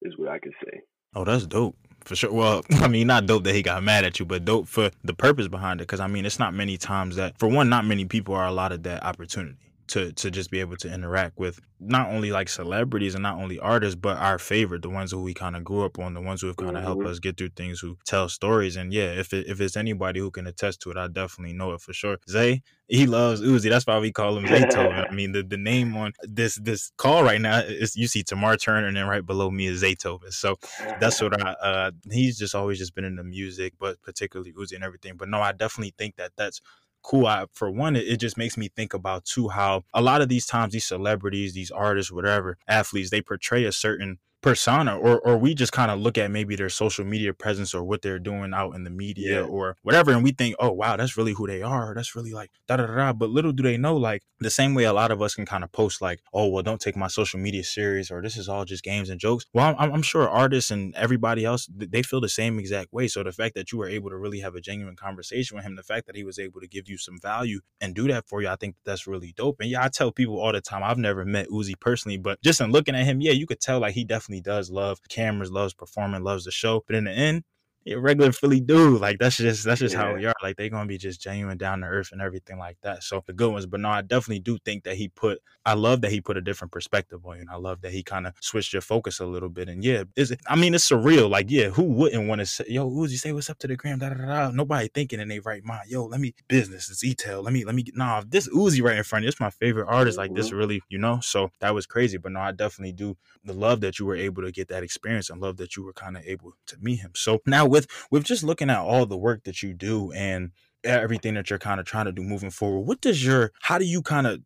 is 0.00 0.14
what 0.16 0.30
I 0.30 0.38
could 0.38 0.54
say. 0.64 0.80
Oh, 1.14 1.24
that's 1.24 1.46
dope 1.46 1.76
for 2.00 2.16
sure. 2.16 2.32
Well, 2.32 2.62
I 2.70 2.88
mean, 2.88 3.06
not 3.06 3.26
dope 3.26 3.44
that 3.44 3.54
he 3.54 3.60
got 3.62 3.82
mad 3.82 4.06
at 4.06 4.18
you, 4.18 4.24
but 4.24 4.46
dope 4.46 4.66
for 4.66 4.90
the 5.04 5.12
purpose 5.12 5.48
behind 5.48 5.82
it. 5.82 5.84
Because 5.88 6.00
I 6.00 6.06
mean, 6.06 6.24
it's 6.24 6.38
not 6.38 6.54
many 6.54 6.78
times 6.78 7.16
that, 7.16 7.38
for 7.38 7.48
one, 7.48 7.68
not 7.68 7.84
many 7.84 8.06
people 8.06 8.34
are 8.34 8.46
allotted 8.46 8.84
that 8.84 9.04
opportunity 9.04 9.69
to 9.90 10.12
to 10.12 10.30
just 10.30 10.50
be 10.50 10.60
able 10.60 10.76
to 10.76 10.92
interact 10.92 11.38
with 11.38 11.60
not 11.80 12.10
only 12.10 12.30
like 12.30 12.48
celebrities 12.48 13.14
and 13.14 13.22
not 13.22 13.38
only 13.38 13.58
artists, 13.58 13.94
but 13.94 14.18
our 14.18 14.38
favorite, 14.38 14.82
the 14.82 14.90
ones 14.90 15.12
who 15.12 15.22
we 15.22 15.32
kind 15.32 15.56
of 15.56 15.64
grew 15.64 15.84
up 15.84 15.98
on, 15.98 16.14
the 16.14 16.20
ones 16.20 16.40
who 16.40 16.46
have 16.46 16.56
kind 16.56 16.76
of 16.76 16.82
helped 16.82 17.00
mm-hmm. 17.00 17.10
us 17.10 17.18
get 17.18 17.36
through 17.36 17.48
things, 17.50 17.80
who 17.80 17.96
tell 18.04 18.28
stories. 18.28 18.76
And 18.76 18.92
yeah, 18.92 19.12
if 19.12 19.32
it, 19.32 19.46
if 19.46 19.60
it's 19.60 19.76
anybody 19.76 20.20
who 20.20 20.30
can 20.30 20.46
attest 20.46 20.82
to 20.82 20.90
it, 20.90 20.96
I 20.96 21.08
definitely 21.08 21.54
know 21.54 21.72
it 21.72 21.80
for 21.80 21.92
sure. 21.92 22.18
Zay, 22.28 22.62
he 22.86 23.06
loves 23.06 23.40
Uzi. 23.40 23.70
That's 23.70 23.86
why 23.86 23.98
we 23.98 24.12
call 24.12 24.36
him 24.36 24.44
Zaytoven. 24.44 25.10
I 25.10 25.12
mean, 25.14 25.32
the, 25.32 25.42
the 25.42 25.56
name 25.56 25.96
on 25.96 26.12
this 26.22 26.56
this 26.56 26.92
call 26.96 27.22
right 27.22 27.40
now 27.40 27.60
is 27.60 27.96
you 27.96 28.08
see 28.08 28.22
Tamar 28.22 28.56
Turner, 28.56 28.86
and 28.86 28.96
then 28.96 29.06
right 29.06 29.24
below 29.24 29.50
me 29.50 29.66
is 29.66 29.82
Zaytoven. 29.82 30.32
So 30.32 30.56
that's 31.00 31.20
what 31.22 31.40
I. 31.42 31.52
Uh, 31.52 31.90
he's 32.10 32.38
just 32.38 32.54
always 32.54 32.78
just 32.78 32.94
been 32.94 33.04
into 33.04 33.24
music, 33.24 33.74
but 33.78 34.00
particularly 34.02 34.52
Uzi 34.52 34.74
and 34.74 34.84
everything. 34.84 35.16
But 35.16 35.28
no, 35.28 35.40
I 35.40 35.52
definitely 35.52 35.94
think 35.96 36.16
that 36.16 36.32
that's 36.36 36.60
cool. 37.02 37.26
I, 37.26 37.46
for 37.52 37.70
one, 37.70 37.96
it, 37.96 38.06
it 38.06 38.16
just 38.18 38.36
makes 38.36 38.56
me 38.56 38.68
think 38.68 38.94
about 38.94 39.24
too 39.24 39.48
how 39.48 39.84
a 39.94 40.02
lot 40.02 40.22
of 40.22 40.28
these 40.28 40.46
times 40.46 40.72
these 40.72 40.86
celebrities, 40.86 41.54
these 41.54 41.70
artists, 41.70 42.12
whatever 42.12 42.58
athletes, 42.68 43.10
they 43.10 43.22
portray 43.22 43.64
a 43.64 43.72
certain 43.72 44.18
persona 44.40 44.96
or 44.96 45.20
or 45.20 45.36
we 45.36 45.54
just 45.54 45.72
kind 45.72 45.90
of 45.90 45.98
look 45.98 46.16
at 46.16 46.30
maybe 46.30 46.56
their 46.56 46.68
social 46.68 47.04
media 47.04 47.32
presence 47.34 47.74
or 47.74 47.82
what 47.84 48.02
they're 48.02 48.18
doing 48.18 48.54
out 48.54 48.74
in 48.74 48.84
the 48.84 48.90
media 48.90 49.42
yeah. 49.42 49.46
or 49.46 49.76
whatever 49.82 50.12
and 50.12 50.24
we 50.24 50.32
think 50.32 50.54
oh 50.58 50.70
wow 50.70 50.96
that's 50.96 51.16
really 51.16 51.32
who 51.32 51.46
they 51.46 51.62
are. 51.62 51.94
That's 51.94 52.16
really 52.16 52.32
like 52.32 52.50
da 52.66 52.76
da 52.76 52.86
da 52.86 53.12
but 53.12 53.30
little 53.30 53.52
do 53.52 53.62
they 53.62 53.76
know 53.76 53.96
like 53.96 54.22
the 54.38 54.50
same 54.50 54.74
way 54.74 54.84
a 54.84 54.92
lot 54.92 55.10
of 55.10 55.20
us 55.20 55.34
can 55.34 55.44
kind 55.44 55.62
of 55.62 55.70
post 55.72 56.00
like 56.00 56.20
oh 56.32 56.48
well 56.48 56.62
don't 56.62 56.80
take 56.80 56.96
my 56.96 57.08
social 57.08 57.38
media 57.38 57.62
serious 57.62 58.10
or 58.10 58.22
this 58.22 58.36
is 58.36 58.48
all 58.48 58.64
just 58.64 58.82
games 58.82 59.10
and 59.10 59.20
jokes. 59.20 59.44
Well 59.52 59.74
I'm, 59.78 59.92
I'm 59.92 60.02
sure 60.02 60.28
artists 60.28 60.70
and 60.70 60.94
everybody 60.94 61.44
else 61.44 61.68
they 61.70 62.02
feel 62.02 62.20
the 62.20 62.28
same 62.28 62.58
exact 62.58 62.92
way. 62.92 63.08
So 63.08 63.22
the 63.22 63.32
fact 63.32 63.54
that 63.56 63.72
you 63.72 63.78
were 63.78 63.88
able 63.88 64.10
to 64.10 64.16
really 64.16 64.40
have 64.40 64.54
a 64.54 64.60
genuine 64.60 64.96
conversation 64.96 65.56
with 65.56 65.64
him 65.64 65.76
the 65.76 65.82
fact 65.82 66.06
that 66.06 66.16
he 66.16 66.24
was 66.24 66.38
able 66.38 66.60
to 66.60 66.68
give 66.68 66.88
you 66.88 66.96
some 66.96 67.18
value 67.20 67.60
and 67.80 67.94
do 67.94 68.08
that 68.08 68.26
for 68.26 68.40
you 68.40 68.48
I 68.48 68.56
think 68.56 68.76
that's 68.84 69.06
really 69.06 69.34
dope. 69.36 69.60
And 69.60 69.68
yeah 69.68 69.84
I 69.84 69.88
tell 69.88 70.12
people 70.12 70.40
all 70.40 70.52
the 70.52 70.60
time 70.60 70.82
I've 70.82 70.98
never 70.98 71.24
met 71.24 71.48
Uzi 71.48 71.78
personally 71.78 72.16
but 72.16 72.40
just 72.42 72.60
in 72.60 72.72
looking 72.72 72.94
at 72.94 73.04
him 73.04 73.20
yeah 73.20 73.32
you 73.32 73.46
could 73.46 73.60
tell 73.60 73.80
like 73.80 73.94
he 73.94 74.04
definitely 74.04 74.29
definitely 74.30 74.40
does 74.42 74.70
love 74.70 75.00
cameras, 75.08 75.50
loves 75.50 75.74
performing, 75.74 76.22
loves 76.22 76.44
the 76.44 76.50
show. 76.50 76.84
But 76.86 76.96
in 76.96 77.04
the 77.04 77.10
end, 77.10 77.44
a 77.86 77.94
regular 77.96 78.32
Philly 78.32 78.60
dude. 78.60 79.00
Like 79.00 79.18
that's 79.18 79.36
just 79.36 79.64
that's 79.64 79.80
just 79.80 79.94
yeah. 79.94 80.02
how 80.02 80.14
we 80.14 80.26
are. 80.26 80.34
Like 80.42 80.56
they're 80.56 80.68
gonna 80.68 80.86
be 80.86 80.98
just 80.98 81.20
genuine 81.20 81.58
down 81.58 81.80
to 81.80 81.86
earth 81.86 82.10
and 82.12 82.20
everything 82.20 82.58
like 82.58 82.78
that. 82.82 83.02
So 83.02 83.22
the 83.26 83.32
good 83.32 83.52
ones. 83.52 83.66
But 83.66 83.80
no, 83.80 83.88
I 83.88 84.02
definitely 84.02 84.40
do 84.40 84.58
think 84.64 84.84
that 84.84 84.96
he 84.96 85.08
put 85.08 85.40
I 85.64 85.74
love 85.74 86.00
that 86.02 86.10
he 86.10 86.20
put 86.20 86.36
a 86.36 86.40
different 86.40 86.72
perspective 86.72 87.24
on 87.24 87.36
you. 87.36 87.40
And 87.42 87.50
I 87.50 87.56
love 87.56 87.80
that 87.82 87.92
he 87.92 88.02
kind 88.02 88.26
of 88.26 88.34
switched 88.40 88.72
your 88.72 88.82
focus 88.82 89.20
a 89.20 89.26
little 89.26 89.48
bit. 89.48 89.68
And 89.68 89.82
yeah, 89.84 90.04
is 90.16 90.30
it 90.30 90.40
I 90.46 90.56
mean 90.56 90.74
it's 90.74 90.88
surreal. 90.88 91.30
Like, 91.30 91.50
yeah, 91.50 91.70
who 91.70 91.84
wouldn't 91.84 92.28
want 92.28 92.40
to 92.40 92.46
say, 92.46 92.64
yo, 92.68 93.04
you 93.04 93.16
say 93.16 93.32
what's 93.32 93.50
up 93.50 93.58
to 93.60 93.66
the 93.66 93.76
gram? 93.76 93.98
Da, 93.98 94.10
da, 94.10 94.26
da. 94.26 94.50
Nobody 94.50 94.88
thinking 94.88 95.20
in 95.20 95.28
their 95.28 95.40
right 95.40 95.64
mind. 95.64 95.90
Yo, 95.90 96.04
let 96.04 96.20
me 96.20 96.34
business, 96.48 96.90
it's 96.90 97.04
e-tail. 97.04 97.42
Let 97.42 97.52
me 97.52 97.64
let 97.64 97.74
me 97.74 97.82
get 97.82 97.96
nah, 97.96 98.22
this 98.26 98.48
Uzi 98.48 98.82
right 98.82 98.96
in 98.96 99.04
front 99.04 99.22
of 99.22 99.24
you. 99.24 99.28
It's 99.28 99.40
my 99.40 99.50
favorite 99.50 99.86
artist. 99.88 100.18
Like 100.18 100.34
this 100.34 100.48
mm-hmm. 100.48 100.56
really, 100.56 100.82
you 100.88 100.98
know. 100.98 101.20
So 101.22 101.50
that 101.60 101.74
was 101.74 101.86
crazy. 101.86 102.18
But 102.18 102.32
no, 102.32 102.40
I 102.40 102.52
definitely 102.52 102.92
do 102.92 103.16
the 103.44 103.54
love 103.54 103.80
that 103.80 103.98
you 103.98 104.06
were 104.06 104.16
able 104.16 104.42
to 104.42 104.52
get 104.52 104.68
that 104.68 104.82
experience 104.82 105.30
and 105.30 105.40
love 105.40 105.56
that 105.56 105.76
you 105.76 105.82
were 105.82 105.92
kind 105.92 106.16
of 106.16 106.24
able 106.26 106.52
to 106.66 106.76
meet 106.80 107.00
him. 107.00 107.12
So 107.14 107.40
now 107.46 107.69
with 107.70 107.86
with 108.10 108.24
just 108.24 108.44
looking 108.44 108.70
at 108.70 108.78
all 108.78 109.06
the 109.06 109.16
work 109.16 109.44
that 109.44 109.62
you 109.62 109.72
do 109.74 110.12
and 110.12 110.50
everything 110.84 111.34
that 111.34 111.50
you're 111.50 111.58
kind 111.58 111.80
of 111.80 111.86
trying 111.86 112.06
to 112.06 112.12
do 112.12 112.22
moving 112.22 112.50
forward, 112.50 112.80
what 112.80 113.00
does 113.00 113.24
your 113.24 113.52
how 113.62 113.78
do 113.78 113.84
you 113.84 114.02
kind 114.02 114.26
of 114.26 114.40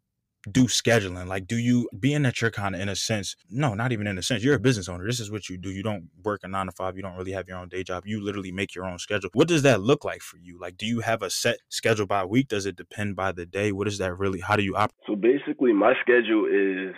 do 0.50 0.64
scheduling? 0.64 1.26
Like, 1.26 1.46
do 1.46 1.56
you, 1.56 1.88
being 1.98 2.22
that 2.22 2.40
you're 2.40 2.50
kind 2.50 2.74
of 2.74 2.80
in 2.80 2.88
a 2.88 2.96
sense, 2.96 3.36
no, 3.50 3.74
not 3.74 3.92
even 3.92 4.06
in 4.06 4.18
a 4.18 4.22
sense, 4.22 4.44
you're 4.44 4.54
a 4.54 4.60
business 4.60 4.88
owner. 4.88 5.06
This 5.06 5.20
is 5.20 5.30
what 5.30 5.48
you 5.48 5.56
do. 5.56 5.70
You 5.70 5.82
don't 5.82 6.08
work 6.22 6.40
a 6.44 6.48
nine 6.48 6.66
to 6.66 6.72
five. 6.72 6.96
You 6.96 7.02
don't 7.02 7.16
really 7.16 7.32
have 7.32 7.48
your 7.48 7.58
own 7.58 7.68
day 7.68 7.82
job. 7.82 8.04
You 8.06 8.22
literally 8.22 8.52
make 8.52 8.74
your 8.74 8.84
own 8.84 8.98
schedule. 8.98 9.30
What 9.32 9.48
does 9.48 9.62
that 9.62 9.80
look 9.80 10.04
like 10.04 10.22
for 10.22 10.38
you? 10.38 10.58
Like, 10.60 10.76
do 10.76 10.86
you 10.86 11.00
have 11.00 11.22
a 11.22 11.30
set 11.30 11.58
schedule 11.68 12.06
by 12.06 12.24
week? 12.24 12.48
Does 12.48 12.66
it 12.66 12.76
depend 12.76 13.16
by 13.16 13.32
the 13.32 13.46
day? 13.46 13.72
What 13.72 13.88
is 13.88 13.98
that 13.98 14.14
really? 14.18 14.40
How 14.40 14.56
do 14.56 14.62
you 14.62 14.76
operate? 14.76 14.92
So 15.06 15.16
basically, 15.16 15.72
my 15.72 15.94
schedule 16.02 16.46
is, 16.46 16.94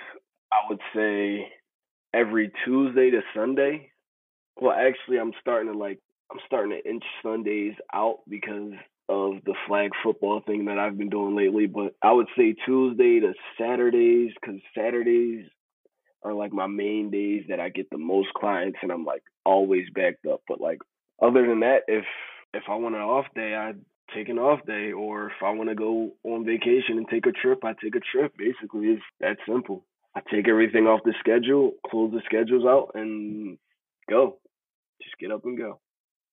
I 0.52 0.58
would 0.68 0.80
say, 0.94 1.48
every 2.14 2.50
Tuesday 2.64 3.10
to 3.10 3.20
Sunday. 3.34 3.90
Well, 4.60 4.72
actually, 4.72 5.18
I'm 5.18 5.32
starting 5.40 5.72
to 5.72 5.78
like 5.78 6.00
I'm 6.30 6.38
starting 6.46 6.72
to 6.72 6.88
inch 6.88 7.04
Sundays 7.22 7.74
out 7.92 8.20
because 8.28 8.72
of 9.08 9.34
the 9.44 9.54
flag 9.68 9.90
football 10.02 10.42
thing 10.44 10.64
that 10.64 10.78
I've 10.78 10.98
been 10.98 11.10
doing 11.10 11.36
lately. 11.36 11.66
But 11.66 11.94
I 12.02 12.12
would 12.12 12.26
say 12.36 12.54
Tuesday 12.66 13.20
to 13.20 13.32
Saturdays 13.58 14.32
because 14.40 14.60
Saturdays 14.76 15.46
are 16.22 16.32
like 16.32 16.52
my 16.52 16.66
main 16.66 17.10
days 17.10 17.44
that 17.48 17.60
I 17.60 17.68
get 17.68 17.88
the 17.90 17.98
most 17.98 18.28
clients 18.34 18.78
and 18.82 18.90
I'm 18.90 19.04
like 19.04 19.22
always 19.44 19.86
backed 19.94 20.26
up. 20.26 20.42
But 20.48 20.60
like 20.60 20.78
other 21.22 21.46
than 21.46 21.60
that, 21.60 21.82
if 21.86 22.04
if 22.52 22.64
I 22.68 22.74
want 22.74 22.96
an 22.96 23.02
off 23.02 23.26
day, 23.34 23.54
I 23.54 23.74
take 24.14 24.28
an 24.28 24.38
off 24.38 24.64
day, 24.66 24.92
or 24.92 25.26
if 25.26 25.42
I 25.42 25.50
want 25.50 25.68
to 25.68 25.74
go 25.74 26.12
on 26.24 26.44
vacation 26.44 26.96
and 26.96 27.08
take 27.08 27.26
a 27.26 27.32
trip, 27.32 27.64
I 27.64 27.74
take 27.82 27.94
a 27.94 28.00
trip. 28.00 28.34
Basically, 28.36 28.86
it's 28.86 29.02
that 29.20 29.36
simple. 29.46 29.84
I 30.14 30.20
take 30.32 30.48
everything 30.48 30.86
off 30.86 31.00
the 31.04 31.14
schedule, 31.20 31.72
close 31.90 32.12
the 32.12 32.22
schedules 32.24 32.64
out, 32.64 32.92
and 32.94 33.58
go. 34.08 34.38
Just 35.02 35.18
get 35.18 35.30
up 35.30 35.44
and 35.44 35.58
go. 35.58 35.80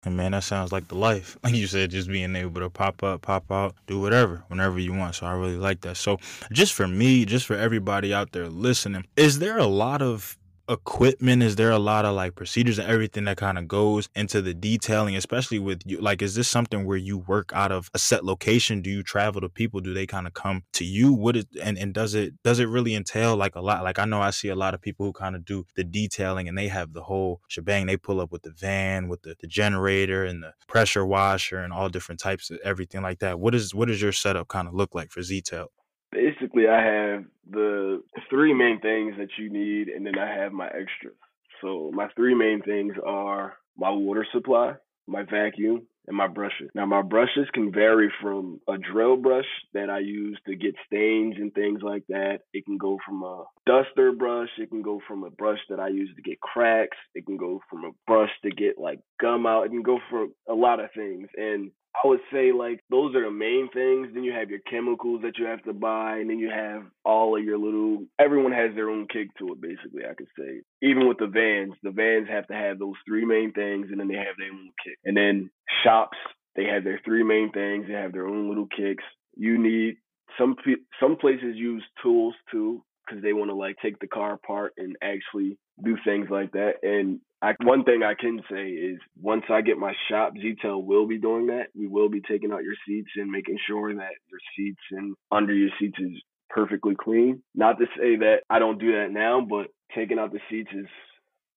And 0.05 0.17
man, 0.17 0.31
that 0.31 0.43
sounds 0.43 0.71
like 0.71 0.87
the 0.87 0.95
life. 0.95 1.37
Like 1.43 1.55
you 1.55 1.67
said, 1.67 1.91
just 1.91 2.07
being 2.07 2.35
able 2.35 2.61
to 2.61 2.69
pop 2.69 3.03
up, 3.03 3.21
pop 3.21 3.51
out, 3.51 3.75
do 3.87 3.99
whatever, 3.99 4.43
whenever 4.47 4.79
you 4.79 4.93
want. 4.93 5.15
So 5.15 5.25
I 5.25 5.33
really 5.33 5.57
like 5.57 5.81
that. 5.81 5.97
So 5.97 6.17
just 6.51 6.73
for 6.73 6.87
me, 6.87 7.25
just 7.25 7.45
for 7.45 7.55
everybody 7.55 8.13
out 8.13 8.31
there 8.31 8.47
listening, 8.47 9.05
is 9.17 9.39
there 9.39 9.57
a 9.57 9.65
lot 9.65 10.01
of 10.01 10.37
equipment? 10.69 11.43
Is 11.43 11.55
there 11.55 11.71
a 11.71 11.79
lot 11.79 12.05
of 12.05 12.15
like 12.15 12.35
procedures 12.35 12.79
and 12.79 12.89
everything 12.89 13.25
that 13.25 13.37
kind 13.37 13.57
of 13.57 13.67
goes 13.67 14.09
into 14.15 14.41
the 14.41 14.53
detailing 14.53 15.15
especially 15.15 15.59
with 15.59 15.81
you 15.85 15.99
like 15.99 16.21
is 16.21 16.35
this 16.35 16.47
something 16.47 16.85
where 16.85 16.97
you 16.97 17.17
work 17.17 17.51
out 17.53 17.71
of 17.71 17.89
a 17.93 17.99
set 17.99 18.23
location? 18.23 18.81
Do 18.81 18.89
you 18.89 19.03
travel 19.03 19.41
to 19.41 19.49
people? 19.49 19.79
Do 19.79 19.93
they 19.93 20.05
kind 20.05 20.27
of 20.27 20.33
come 20.33 20.63
to 20.73 20.85
you? 20.85 21.13
What 21.13 21.35
is 21.35 21.45
and, 21.61 21.77
and 21.77 21.93
does 21.93 22.13
it 22.15 22.33
does 22.43 22.59
it 22.59 22.69
really 22.69 22.95
entail 22.95 23.35
like 23.35 23.55
a 23.55 23.61
lot? 23.61 23.83
Like 23.83 23.99
i 23.99 24.05
know 24.05 24.21
i 24.21 24.29
see 24.29 24.49
a 24.49 24.55
lot 24.55 24.73
of 24.73 24.81
people 24.81 25.05
who 25.05 25.13
kind 25.13 25.35
of 25.35 25.45
do 25.45 25.65
the 25.75 25.83
detailing 25.83 26.47
and 26.47 26.57
they 26.57 26.67
have 26.69 26.93
the 26.93 27.03
whole 27.03 27.41
shebang. 27.47 27.85
They 27.85 27.97
pull 27.97 28.21
up 28.21 28.31
with 28.31 28.43
the 28.43 28.51
van 28.51 29.09
with 29.09 29.23
the, 29.23 29.35
the 29.39 29.47
generator 29.47 30.23
and 30.23 30.41
the 30.43 30.53
pressure 30.67 31.05
washer 31.05 31.59
and 31.59 31.73
all 31.73 31.89
different 31.89 32.21
types 32.21 32.49
of 32.49 32.59
everything 32.63 33.01
like 33.01 33.19
that. 33.19 33.39
What 33.39 33.55
is 33.55 33.75
what 33.75 33.87
does 33.87 34.01
your 34.01 34.11
setup 34.11 34.47
kind 34.47 34.67
of 34.67 34.73
look 34.73 34.95
like 34.95 35.11
for 35.11 35.21
z-tail 35.21 35.69
basically 36.13 36.67
I 36.67 36.83
have 36.83 37.25
the 37.49 38.03
three 38.29 38.53
main 38.53 38.79
things 38.79 39.15
that 39.17 39.29
you 39.37 39.51
need, 39.51 39.87
and 39.89 40.05
then 40.05 40.17
I 40.17 40.33
have 40.33 40.51
my 40.51 40.67
extras. 40.67 41.17
So 41.61 41.91
my 41.93 42.07
three 42.15 42.35
main 42.35 42.61
things 42.61 42.93
are 43.05 43.53
my 43.77 43.89
water 43.89 44.25
supply, 44.31 44.73
my 45.07 45.23
vacuum, 45.23 45.87
and 46.07 46.17
my 46.17 46.27
brushes. 46.27 46.69
Now 46.75 46.85
my 46.85 47.01
brushes 47.01 47.47
can 47.53 47.71
vary 47.71 48.11
from 48.21 48.59
a 48.67 48.77
drill 48.77 49.15
brush 49.15 49.45
that 49.73 49.89
I 49.89 49.99
use 49.99 50.37
to 50.47 50.55
get 50.55 50.75
stains 50.85 51.35
and 51.37 51.53
things 51.53 51.81
like 51.81 52.03
that. 52.09 52.39
It 52.53 52.65
can 52.65 52.77
go 52.77 52.97
from 53.05 53.23
a 53.23 53.45
duster 53.65 54.11
brush. 54.11 54.49
It 54.57 54.69
can 54.69 54.81
go 54.81 54.99
from 55.07 55.23
a 55.23 55.29
brush 55.29 55.59
that 55.69 55.79
I 55.79 55.87
use 55.87 56.09
to 56.15 56.21
get 56.21 56.41
cracks. 56.41 56.97
It 57.15 57.25
can 57.25 57.37
go 57.37 57.61
from 57.69 57.85
a 57.85 57.91
brush 58.05 58.31
to 58.43 58.49
get 58.51 58.77
like 58.77 58.99
gum 59.19 59.45
out. 59.45 59.65
It 59.65 59.69
can 59.69 59.83
go 59.83 59.99
for 60.09 60.27
a 60.49 60.53
lot 60.53 60.81
of 60.81 60.89
things. 60.93 61.29
And 61.37 61.71
I 61.95 62.07
would 62.07 62.21
say 62.31 62.51
like 62.51 62.79
those 62.89 63.15
are 63.15 63.23
the 63.23 63.31
main 63.31 63.69
things. 63.73 64.09
Then 64.13 64.23
you 64.23 64.33
have 64.33 64.49
your 64.49 64.59
chemicals 64.69 65.21
that 65.23 65.37
you 65.37 65.45
have 65.45 65.63
to 65.63 65.73
buy, 65.73 66.17
and 66.17 66.29
then 66.29 66.39
you 66.39 66.49
have 66.49 66.83
all 67.05 67.37
of 67.37 67.43
your 67.43 67.57
little. 67.57 68.05
Everyone 68.19 68.51
has 68.51 68.73
their 68.75 68.89
own 68.89 69.07
kick 69.07 69.29
to 69.37 69.53
it, 69.53 69.61
basically. 69.61 70.03
I 70.09 70.13
could 70.13 70.27
say 70.37 70.61
even 70.81 71.07
with 71.07 71.17
the 71.17 71.27
vans, 71.27 71.73
the 71.83 71.91
vans 71.91 72.27
have 72.29 72.47
to 72.47 72.53
have 72.53 72.79
those 72.79 72.95
three 73.07 73.25
main 73.25 73.51
things, 73.53 73.87
and 73.91 73.99
then 73.99 74.07
they 74.07 74.15
have 74.15 74.37
their 74.37 74.51
own 74.51 74.71
kick. 74.83 74.97
And 75.05 75.15
then 75.15 75.49
shops, 75.83 76.17
they 76.55 76.65
have 76.65 76.83
their 76.83 76.99
three 77.05 77.23
main 77.23 77.51
things. 77.51 77.85
They 77.87 77.93
have 77.93 78.11
their 78.11 78.27
own 78.27 78.49
little 78.49 78.67
kicks. 78.67 79.03
You 79.35 79.57
need 79.57 79.97
some 80.37 80.55
some 80.99 81.15
places 81.17 81.55
use 81.55 81.83
tools 82.01 82.33
too 82.51 82.83
because 83.05 83.21
they 83.21 83.33
want 83.33 83.49
to 83.49 83.55
like 83.55 83.75
take 83.81 83.99
the 83.99 84.07
car 84.07 84.33
apart 84.33 84.73
and 84.77 84.95
actually 85.01 85.57
do 85.83 85.97
things 86.05 86.27
like 86.29 86.51
that. 86.53 86.75
And 86.83 87.19
I, 87.43 87.53
one 87.61 87.83
thing 87.83 88.03
I 88.03 88.13
can 88.13 88.41
say 88.49 88.69
is 88.69 88.99
once 89.21 89.43
I 89.49 89.61
get 89.61 89.77
my 89.77 89.93
shop, 90.09 90.33
Z-Tail 90.41 90.81
will 90.81 91.05
be 91.05 91.17
doing 91.17 91.47
that. 91.47 91.67
We 91.75 91.87
will 91.87 92.07
be 92.07 92.21
taking 92.21 92.53
out 92.53 92.63
your 92.63 92.75
seats 92.87 93.09
and 93.17 93.29
making 93.29 93.57
sure 93.67 93.93
that 93.93 94.13
your 94.31 94.39
seats 94.55 94.79
and 94.91 95.13
under 95.29 95.53
your 95.53 95.69
seats 95.77 95.97
is 95.99 96.23
perfectly 96.49 96.95
clean. 96.95 97.43
Not 97.53 97.79
to 97.79 97.85
say 97.97 98.15
that 98.15 98.43
I 98.49 98.59
don't 98.59 98.79
do 98.79 98.93
that 98.93 99.11
now, 99.11 99.41
but 99.41 99.67
taking 99.93 100.19
out 100.19 100.31
the 100.31 100.39
seats 100.49 100.69
is 100.73 100.87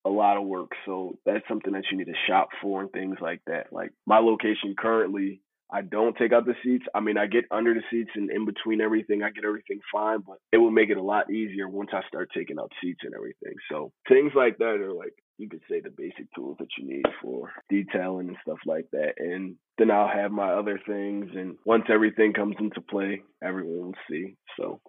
a 0.05 0.11
lot 0.11 0.37
of 0.37 0.45
work. 0.45 0.73
So 0.87 1.19
that's 1.25 1.47
something 1.49 1.73
that 1.75 1.85
you 1.91 1.99
need 1.99 2.07
to 2.07 2.19
shop 2.29 2.49
for 2.61 2.81
and 2.81 2.91
things 2.91 3.19
like 3.21 3.43
that. 3.47 3.73
Like 3.73 3.93
my 4.07 4.19
location 4.19 4.75
currently 4.77 5.41
I 5.71 5.83
don't 5.83 6.17
take 6.17 6.33
out 6.33 6.47
the 6.47 6.55
seats. 6.63 6.85
I 6.95 7.01
mean, 7.01 7.19
I 7.19 7.27
get 7.27 7.45
under 7.51 7.75
the 7.75 7.83
seats 7.91 8.11
and 8.15 8.31
in 8.31 8.45
between 8.45 8.81
everything, 8.81 9.23
I 9.23 9.31
get 9.31 9.45
everything 9.45 9.81
fine, 9.93 10.21
but 10.21 10.39
it 10.53 10.59
will 10.59 10.71
make 10.71 10.91
it 10.91 10.97
a 10.97 11.03
lot 11.03 11.31
easier 11.31 11.69
once 11.69 11.91
I 11.93 12.03
start 12.07 12.31
taking 12.35 12.59
out 12.59 12.71
seats 12.81 13.01
and 13.03 13.15
everything. 13.15 13.55
So 13.71 13.93
things 14.09 14.33
like 14.35 14.59
that 14.59 14.81
are 14.81 14.93
like, 14.93 15.15
you 15.39 15.49
could 15.49 15.61
say 15.69 15.81
the 15.81 15.91
basic 15.91 16.33
tools 16.35 16.57
that 16.59 16.69
you 16.79 16.87
need 16.87 17.05
for 17.23 17.53
detailing 17.69 18.29
and 18.29 18.37
stuff 18.43 18.59
like 18.67 18.87
that. 18.93 19.15
And 19.19 19.57
then 19.79 19.91
I'll 19.91 20.09
have 20.09 20.33
my 20.33 20.53
other 20.53 20.81
things. 20.87 21.31
And 21.35 21.57
once 21.65 21.85
everything 21.91 22.33
comes 22.33 22.57
into 22.59 22.81
play, 22.81 23.23
everyone 23.43 23.87
will 23.87 23.95
see. 24.11 24.37
So 24.59 24.81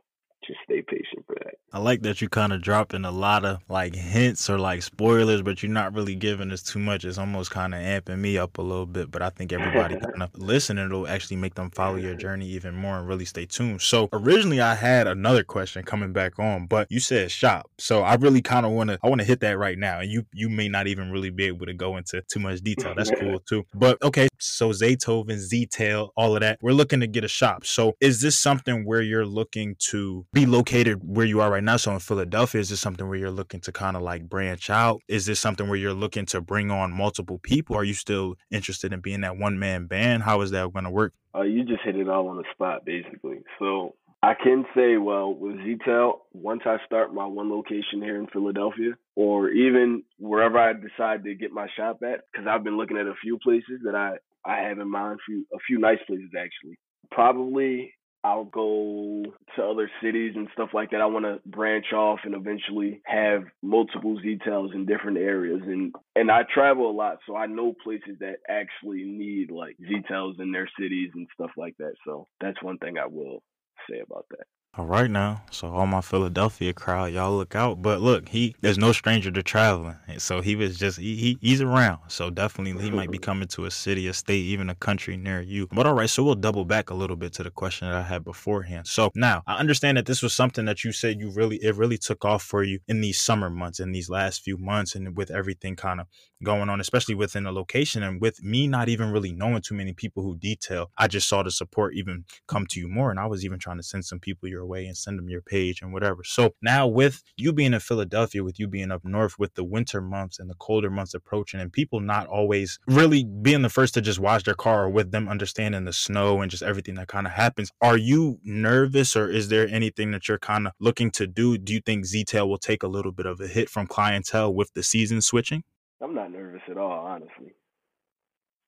just 0.48 0.60
stay 0.64 0.82
patient 0.82 1.26
for 1.26 1.36
that. 1.36 1.56
I 1.74 1.80
like 1.80 2.02
that 2.04 2.22
you 2.22 2.30
kind 2.30 2.54
of 2.54 2.62
dropping 2.62 3.04
a 3.04 3.12
lot 3.12 3.44
of 3.44 3.60
like 3.68 3.94
hints 3.94 4.50
or 4.50 4.58
like 4.58 4.82
spoilers, 4.82 5.42
but 5.42 5.62
you're 5.62 5.72
not 5.72 5.94
really 5.94 6.16
giving 6.16 6.52
us 6.52 6.64
too 6.64 6.80
much. 6.80 7.04
It's 7.04 7.18
almost 7.18 7.52
kind 7.52 7.76
of 7.76 7.82
amping 7.82 8.20
me 8.20 8.38
up 8.38 8.58
a 8.58 8.62
little 8.62 8.86
bit, 8.86 9.12
but 9.12 9.22
I 9.22 9.30
think 9.30 9.52
everybody 9.52 9.96
kind 10.00 10.24
of 10.24 10.30
listening 10.38 10.90
will 10.90 11.08
actually 11.08 11.36
make 11.36 11.56
them 11.56 11.70
follow 11.72 11.98
your 11.98 12.16
journey 12.16 12.48
even 12.48 12.74
more 12.74 12.98
and 12.98 13.08
really 13.08 13.26
stay 13.26 13.46
tuned. 13.46 13.82
So 13.82 14.08
originally 14.14 14.62
I 14.62 14.76
had 14.76 15.08
another 15.08 15.44
question 15.44 15.84
coming 15.84 16.14
back 16.14 16.40
on, 16.40 16.68
but 16.68 16.88
you 16.90 17.02
said 17.02 17.30
shop. 17.30 17.70
So 17.78 18.02
I 18.02 18.16
really 18.16 18.42
kind 18.42 18.66
of 18.66 18.72
want 18.72 18.90
to, 18.92 19.00
I 19.04 19.10
want 19.10 19.20
to 19.20 19.28
hit 19.28 19.42
that 19.42 19.58
right 19.58 19.78
now. 19.78 20.00
And 20.00 20.10
you, 20.10 20.26
you 20.34 20.50
may 20.50 20.70
not 20.70 20.88
even 20.88 21.12
really 21.12 21.32
be 21.32 21.46
able 21.46 21.66
to 21.66 21.74
go 21.74 21.98
into 21.98 22.22
too 22.32 22.40
much 22.40 22.62
detail. 22.62 22.94
That's 22.96 23.12
cool 23.20 23.40
too. 23.42 23.66
But 23.74 24.02
okay. 24.02 24.30
So 24.40 24.70
Zaytoven, 24.70 25.38
Z-Tail, 25.38 26.14
all 26.16 26.36
of 26.36 26.42
that, 26.42 26.60
we're 26.62 26.72
looking 26.72 27.00
to 27.00 27.08
get 27.08 27.24
a 27.24 27.28
shop. 27.28 27.66
So 27.66 27.96
is 28.00 28.22
this 28.22 28.40
something 28.40 28.86
where 28.86 29.02
you're 29.02 29.26
looking 29.26 29.76
to 29.90 30.26
be 30.38 30.46
located 30.46 31.00
where 31.04 31.26
you 31.26 31.42
are 31.42 31.50
right 31.50 31.64
now? 31.64 31.78
So 31.78 31.92
in 31.94 32.00
Philadelphia, 32.00 32.62
is 32.62 32.70
this 32.70 32.80
something 32.80 33.08
where 33.08 33.18
you're 33.18 33.32
looking 33.32 33.60
to 33.62 33.72
kind 33.72 33.98
of 33.98 34.04
like 34.04 34.30
branch 34.30 34.70
out? 34.70 35.02
Is 35.08 35.26
this 35.26 35.40
something 35.40 35.68
where 35.68 35.80
you're 35.80 35.96
looking 35.96 36.28
to 36.28 36.42
bring 36.42 36.70
on 36.70 36.92
multiple 36.92 37.40
people? 37.40 37.76
Are 37.76 37.84
you 37.84 37.96
still 37.96 38.36
interested 38.52 38.94
in 38.94 39.00
being 39.00 39.22
that 39.22 39.38
one 39.38 39.58
man 39.58 39.88
band? 39.88 40.22
How 40.22 40.42
is 40.42 40.52
that 40.52 40.72
going 40.72 40.86
to 40.86 40.92
work? 40.92 41.14
Uh, 41.34 41.42
you 41.42 41.64
just 41.64 41.82
hit 41.84 41.96
it 41.96 42.08
all 42.08 42.28
on 42.28 42.38
the 42.38 42.44
spot, 42.54 42.86
basically. 42.86 43.40
So 43.58 43.96
I 44.22 44.36
can 44.36 44.66
say, 44.76 44.98
well, 44.98 45.34
with 45.34 45.56
Z-Tail, 45.64 46.22
once 46.34 46.62
I 46.68 46.78
start 46.86 47.16
my 47.16 47.26
one 47.26 47.50
location 47.50 48.04
here 48.04 48.18
in 48.18 48.28
Philadelphia, 48.28 48.92
or 49.16 49.50
even 49.50 50.04
wherever 50.20 50.60
I 50.60 50.74
decide 50.74 51.24
to 51.24 51.34
get 51.34 51.52
my 51.52 51.66
shop 51.76 52.02
at, 52.04 52.22
because 52.32 52.46
I've 52.48 52.64
been 52.64 52.78
looking 52.78 52.98
at 52.98 53.08
a 53.08 53.16
few 53.24 53.40
places 53.40 53.82
that 53.86 53.96
I 53.96 54.18
I 54.46 54.60
have 54.68 54.78
in 54.78 54.92
mind, 54.92 55.20
for 55.26 55.34
a 55.56 55.60
few 55.66 55.80
nice 55.80 55.98
places 56.06 56.30
actually. 56.38 56.78
Probably 57.10 57.92
I'll 58.28 58.44
go 58.44 59.24
to 59.56 59.64
other 59.64 59.90
cities 60.04 60.34
and 60.36 60.50
stuff 60.52 60.70
like 60.74 60.92
that. 60.92 61.00
I 61.00 61.06
want 61.06 61.24
to 61.24 61.40
branch 61.50 61.94
off 61.94 62.20
and 62.26 62.36
eventually 62.36 63.02
have 63.06 63.44
multiple 63.64 64.20
Z-Tails 64.22 64.72
in 64.74 64.86
different 64.86 65.18
areas. 65.18 65.62
And 65.66 65.96
and 66.16 66.30
I 66.30 66.42
travel 66.54 66.92
a 66.92 66.92
lot, 66.92 67.20
so 67.26 67.38
I 67.38 67.46
know 67.46 67.74
places 67.82 68.18
that 68.20 68.40
actually 68.50 69.04
need 69.04 69.50
like 69.50 69.78
Z-Tails 69.80 70.36
in 70.40 70.52
their 70.52 70.70
cities 70.78 71.12
and 71.16 71.28
stuff 71.34 71.52
like 71.56 71.76
that. 71.80 71.94
So 72.06 72.28
that's 72.42 72.62
one 72.62 72.78
thing 72.80 72.98
I 72.98 73.08
will 73.08 73.42
say 73.90 74.00
about 74.00 74.26
that. 74.32 74.46
All 74.76 74.86
right 74.86 75.10
now, 75.10 75.42
so 75.50 75.70
all 75.70 75.88
my 75.88 76.02
Philadelphia 76.02 76.72
crowd, 76.72 77.12
y'all 77.12 77.36
look 77.36 77.56
out. 77.56 77.82
But 77.82 78.00
look, 78.00 78.30
he 78.30 78.56
there's 78.62 78.78
no 78.78 78.92
stranger 78.92 79.32
to 79.32 79.42
traveling, 79.42 79.96
so 80.20 80.40
he 80.40 80.56
was 80.56 80.78
just 80.78 81.00
he, 81.00 81.16
he 81.16 81.38
he's 81.42 81.62
around. 81.62 81.98
So 82.10 82.30
definitely 82.30 82.80
he 82.84 82.92
might 82.92 83.10
be 83.10 83.18
coming 83.30 83.48
to 83.50 83.66
a 83.66 83.72
city, 83.72 84.08
a 84.08 84.14
state, 84.14 84.46
even 84.46 84.70
a 84.70 84.76
country 84.76 85.18
near 85.18 85.42
you. 85.42 85.68
But 85.72 85.88
all 85.88 85.96
right, 85.96 86.08
so 86.10 86.24
we'll 86.24 86.36
double 86.36 86.64
back 86.64 86.92
a 86.92 86.94
little 86.94 87.16
bit 87.16 87.34
to 87.34 87.44
the 87.44 87.50
question 87.50 87.88
that 87.88 87.98
I 87.98 88.04
had 88.04 88.24
beforehand. 88.24 88.86
So 88.86 89.10
now 89.16 89.42
I 89.48 89.58
understand 89.58 89.98
that 89.98 90.06
this 90.06 90.22
was 90.22 90.36
something 90.36 90.66
that 90.66 90.84
you 90.84 90.92
said 90.92 91.20
you 91.20 91.32
really 91.32 91.58
it 91.58 91.76
really 91.76 91.98
took 91.98 92.24
off 92.24 92.44
for 92.44 92.62
you 92.62 92.80
in 92.88 93.02
these 93.02 93.20
summer 93.20 93.50
months, 93.50 93.80
in 93.80 93.94
these 93.94 94.12
last 94.12 94.44
few 94.44 94.58
months, 94.58 94.94
and 94.94 95.18
with 95.18 95.32
everything 95.32 95.76
kind 95.76 96.00
of 96.00 96.06
going 96.44 96.70
on, 96.70 96.80
especially 96.80 97.16
within 97.16 97.46
a 97.46 97.52
location, 97.52 98.04
and 98.04 98.22
with 98.22 98.44
me 98.44 98.68
not 98.68 98.90
even 98.90 99.12
really 99.12 99.32
knowing 99.32 99.62
too 99.62 99.76
many 99.76 99.94
people 99.94 100.24
who 100.24 100.38
detail. 100.38 100.92
I 100.98 101.08
just 101.08 101.28
saw 101.28 101.44
the 101.44 101.52
support 101.52 101.96
even 101.96 102.26
come 102.48 102.66
to 102.68 102.80
you 102.80 102.88
more, 102.88 103.10
and 103.10 103.20
I 103.20 103.26
was 103.26 103.44
even 103.44 103.60
trying 103.60 103.78
to 103.78 103.84
send 103.84 104.06
some 104.06 104.20
people 104.20 104.48
your 104.50 104.66
way 104.66 104.86
and 104.86 104.96
send 104.96 105.18
them 105.18 105.30
your 105.30 105.42
page 105.42 105.82
and 105.82 105.92
whatever. 105.94 106.24
So 106.24 106.54
now 106.62 106.88
with 106.88 107.24
you 107.36 107.54
being 107.54 107.74
in 107.74 107.80
Philadelphia, 107.80 108.44
with 108.44 108.60
you 108.60 108.68
being 108.68 108.92
up 108.92 109.04
north, 109.04 109.40
with 109.40 109.56
the 109.56 109.64
winter 109.64 110.02
months 110.02 110.40
and 110.40 110.50
the 110.50 110.56
colder 110.56 110.90
months 110.90 111.14
approaching, 111.14 111.60
and 111.60 111.72
people 111.72 112.00
not 112.00 112.28
always 112.28 112.80
really 112.88 113.24
being 113.24 113.62
the 113.62 113.70
first 113.70 113.94
to 113.96 114.02
just 114.02 114.20
wash 114.20 114.44
their 114.44 114.54
car, 114.54 114.86
or 114.86 114.90
with 114.90 115.12
them 115.12 115.28
understanding 115.28 115.86
the 115.86 115.94
snow 115.94 116.42
and 116.42 116.52
just 116.52 116.64
everything 116.64 116.96
that 116.96 117.08
kind 117.08 117.28
of 117.28 117.34
happens, 117.34 117.72
are 117.82 117.98
you 117.98 118.40
nervous, 118.44 119.16
or 119.16 119.30
is 119.30 119.50
there 119.50 119.68
anything 119.68 120.12
that 120.12 120.28
you're 120.28 120.38
kind 120.38 120.68
of 120.68 120.74
looking 120.80 121.12
to 121.12 121.28
do? 121.28 121.58
Do 121.58 121.74
you 121.74 121.82
think 121.82 122.06
Z-Tail 122.06 122.48
will 122.48 122.58
take 122.58 122.84
a 122.84 122.88
little 122.88 123.12
bit 123.12 123.26
of 123.26 123.40
a 123.40 123.48
hit 123.48 123.70
from 123.70 123.88
clientele 123.88 124.54
with 124.54 124.74
the 124.74 124.84
season 124.84 125.22
switching? 125.22 125.64
I'm 126.02 126.16
not 126.16 126.32
nervous 126.32 126.62
at 126.70 126.78
all, 126.78 127.06
honestly. 127.06 127.54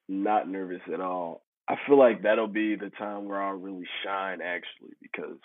Not 0.08 0.50
nervous 0.50 0.82
at 0.92 1.02
all. 1.02 1.44
I 1.68 1.76
feel 1.88 2.00
like 2.00 2.24
that'll 2.24 2.48
be 2.48 2.76
the 2.76 2.90
time 2.90 3.26
where 3.26 3.42
I'll 3.42 3.54
really 3.54 3.86
shine 4.04 4.42
actually 4.42 4.96
because 5.02 5.38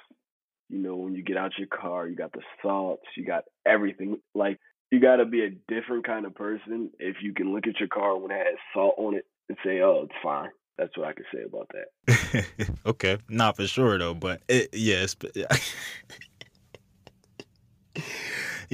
you 0.68 0.78
know, 0.78 0.96
when 0.96 1.14
you 1.14 1.22
get 1.22 1.36
out 1.36 1.52
your 1.58 1.68
car, 1.68 2.08
you 2.08 2.16
got 2.16 2.32
the 2.32 2.40
salts, 2.62 3.04
you 3.16 3.24
got 3.24 3.44
everything. 3.66 4.16
Like 4.34 4.58
you 4.90 5.00
got 5.00 5.16
to 5.16 5.24
be 5.24 5.44
a 5.44 5.50
different 5.72 6.06
kind 6.06 6.26
of 6.26 6.34
person 6.34 6.90
if 6.98 7.16
you 7.22 7.32
can 7.34 7.52
look 7.52 7.66
at 7.66 7.78
your 7.78 7.88
car 7.88 8.16
when 8.18 8.30
it 8.30 8.38
has 8.38 8.56
salt 8.72 8.94
on 8.96 9.14
it 9.14 9.26
and 9.48 9.58
say, 9.64 9.80
"Oh, 9.80 10.02
it's 10.04 10.14
fine." 10.22 10.50
That's 10.78 10.96
what 10.96 11.06
I 11.06 11.12
can 11.12 11.24
say 11.32 11.42
about 11.44 11.70
that. 11.74 12.46
okay, 12.86 13.18
not 13.28 13.56
for 13.56 13.66
sure 13.66 13.98
though, 13.98 14.14
but 14.14 14.42
it, 14.48 14.70
yes. 14.72 15.14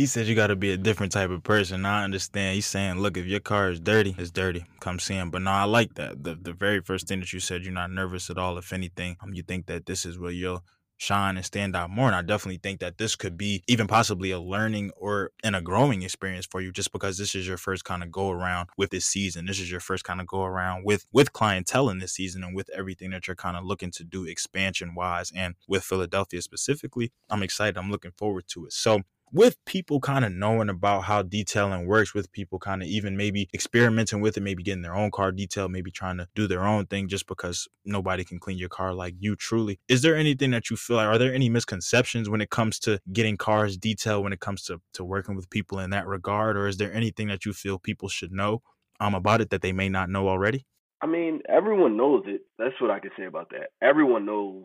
he 0.01 0.07
said 0.07 0.27
you 0.27 0.35
got 0.35 0.47
to 0.47 0.57
be 0.57 0.73
a 0.73 0.79
different 0.79 1.13
type 1.13 1.29
of 1.29 1.43
person. 1.43 1.85
I 1.85 2.05
understand. 2.05 2.55
He's 2.55 2.65
saying, 2.65 3.01
look, 3.01 3.19
if 3.19 3.27
your 3.27 3.39
car 3.39 3.69
is 3.69 3.81
dirty, 3.81 4.15
it's 4.17 4.31
dirty. 4.31 4.65
Come 4.81 4.99
see 4.99 5.13
him. 5.13 5.31
But 5.31 5.43
no, 5.43 5.51
I 5.51 5.65
like 5.65 5.93
that. 5.97 6.25
The 6.25 6.37
the 6.37 6.55
very 6.55 6.81
first 6.81 7.07
thing 7.07 7.21
that 7.21 7.35
you 7.35 7.39
said, 7.41 7.65
you're 7.65 7.75
not 7.75 7.91
nervous 7.91 8.31
at 8.31 8.39
all. 8.39 8.57
If 8.57 8.73
anything, 8.73 9.19
um, 9.21 9.35
you 9.35 9.43
think 9.43 9.67
that 9.67 9.85
this 9.85 10.07
is 10.07 10.19
where 10.19 10.31
you'll 10.31 10.65
shine 10.97 11.37
and 11.37 11.45
stand 11.45 11.77
out 11.77 11.91
more. 11.91 12.07
And 12.07 12.17
I 12.17 12.23
definitely 12.23 12.61
think 12.63 12.81
that 12.81 12.97
this 12.97 13.15
could 13.15 13.37
be 13.37 13.63
even 13.69 13.87
possibly 13.87 14.31
a 14.31 14.41
learning 14.41 14.91
or 14.97 15.33
and 15.45 15.55
a 15.55 15.61
growing 15.61 16.01
experience 16.01 16.47
for 16.47 16.63
you 16.63 16.73
just 16.73 16.93
because 16.93 17.19
this 17.19 17.35
is 17.35 17.47
your 17.47 17.59
first 17.59 17.85
kind 17.85 18.03
of 18.03 18.11
go 18.11 18.31
around 18.31 18.71
with 18.79 18.89
this 18.89 19.05
season. 19.05 19.45
This 19.45 19.61
is 19.61 19.71
your 19.71 19.81
first 19.81 20.05
kind 20.05 20.23
of 20.23 20.27
go 20.27 20.45
around 20.45 20.85
with 20.87 21.05
with 21.13 21.35
clientele 21.35 21.91
in 21.91 21.99
this 21.99 22.15
season 22.15 22.43
and 22.43 22.57
with 22.57 22.71
everything 22.75 23.11
that 23.11 23.27
you're 23.27 23.37
kind 23.37 23.59
of 23.59 23.67
looking 23.67 23.91
to 23.91 24.05
do 24.05 24.25
expansion 24.25 24.95
wise 24.95 25.31
and 25.37 25.57
with 25.69 25.85
Philadelphia 25.85 26.41
specifically. 26.41 27.13
I'm 27.29 27.43
excited. 27.43 27.77
I'm 27.77 27.91
looking 27.91 28.13
forward 28.13 28.45
to 28.49 28.65
it. 28.65 28.73
So 28.73 29.03
with 29.33 29.57
people 29.64 30.01
kind 30.01 30.25
of 30.25 30.33
knowing 30.33 30.69
about 30.69 31.05
how 31.05 31.23
detailing 31.23 31.87
works, 31.87 32.14
with 32.14 32.33
people 32.33 32.59
kind 32.59 32.83
of 32.83 32.88
even 32.88 33.16
maybe 33.16 33.49
experimenting 33.55 34.21
with 34.21 34.37
it, 34.37 34.43
maybe 34.43 34.62
getting 34.62 34.83
their 34.83 34.97
own 34.97 35.11
car 35.11 35.31
detailed, 35.31 35.71
maybe 35.71 35.90
trying 35.90 36.19
to 36.19 36.29
do 36.35 36.49
their 36.49 36.66
own 36.66 36.87
thing 36.87 37.09
just 37.09 37.27
because 37.27 37.69
nobody 37.85 38.25
can 38.25 38.40
clean 38.40 38.59
your 38.59 38.69
car 38.69 38.93
like 38.93 39.14
you 39.19 39.37
truly. 39.37 39.79
Is 39.88 40.03
there 40.03 40.16
anything 40.16 40.51
that 40.51 40.69
you 40.69 40.77
feel 40.77 40.97
like, 40.97 41.07
are 41.07 41.19
there 41.19 41.33
any 41.33 41.49
misconceptions 41.49 42.29
when 42.29 42.40
it 42.40 42.51
comes 42.51 42.79
to 42.81 43.01
getting 43.12 43.37
cars 43.37 43.77
detailed, 43.77 44.25
when 44.25 44.33
it 44.33 44.40
comes 44.40 44.64
to, 44.64 44.81
to 44.95 45.05
working 45.05 45.37
with 45.37 45.49
people 45.51 45.79
in 45.79 45.90
that 45.90 46.07
regard? 46.07 46.57
Or 46.57 46.66
is 46.66 46.79
there 46.79 46.93
anything 46.93 47.29
that 47.29 47.45
you 47.45 47.53
feel 47.53 47.79
people 47.79 48.09
should 48.09 48.33
know 48.33 48.62
um, 48.99 49.14
about 49.14 49.40
it 49.40 49.51
that 49.51 49.62
they 49.62 49.73
may 49.73 49.88
not 49.88 50.11
know 50.11 50.29
already? 50.29 50.66
I 51.03 51.07
mean, 51.07 51.40
everyone 51.49 51.97
knows 51.97 52.25
it. 52.27 52.43
That's 52.59 52.79
what 52.81 52.90
I 52.90 52.99
can 52.99 53.11
say 53.16 53.25
about 53.25 53.51
that. 53.51 53.69
Everyone 53.81 54.27
knows, 54.27 54.64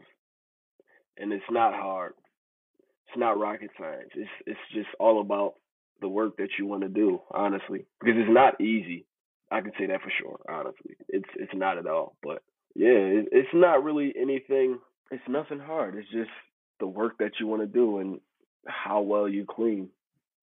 and 1.18 1.32
it's 1.32 1.46
not 1.50 1.74
hard 1.74 2.14
it's 3.08 3.18
not 3.18 3.40
rocket 3.40 3.72
science. 3.80 4.10
It's 4.16 4.30
it's 4.46 4.60
just 4.74 4.90
all 5.00 5.22
about 5.22 5.56
the 6.02 6.08
work 6.10 6.38
that 6.38 6.50
you 6.60 6.66
want 6.66 6.82
to 6.84 6.90
do, 6.90 7.22
honestly, 7.32 7.86
because 8.00 8.16
it's 8.18 8.32
not 8.32 8.60
easy. 8.60 9.06
I 9.52 9.62
can 9.62 9.72
say 9.80 9.86
that 9.88 10.02
for 10.02 10.12
sure. 10.22 10.40
Honestly, 10.50 10.96
it's 11.10 11.30
it's 11.36 11.54
not 11.54 11.78
at 11.78 11.88
all. 11.88 12.16
But 12.22 12.44
yeah, 12.76 12.90
it, 12.90 13.30
it's 13.32 13.50
not 13.54 13.84
really 13.84 14.14
anything. 14.20 14.80
It's 15.12 15.24
nothing 15.30 15.60
hard. 15.60 15.96
It's 15.96 16.10
just 16.12 16.32
the 16.80 16.88
work 16.88 17.18
that 17.20 17.34
you 17.40 17.48
want 17.48 17.62
to 17.62 17.68
do 17.68 18.00
and 18.00 18.20
how 18.68 19.02
well 19.02 19.30
you 19.30 19.46
clean, 19.46 19.90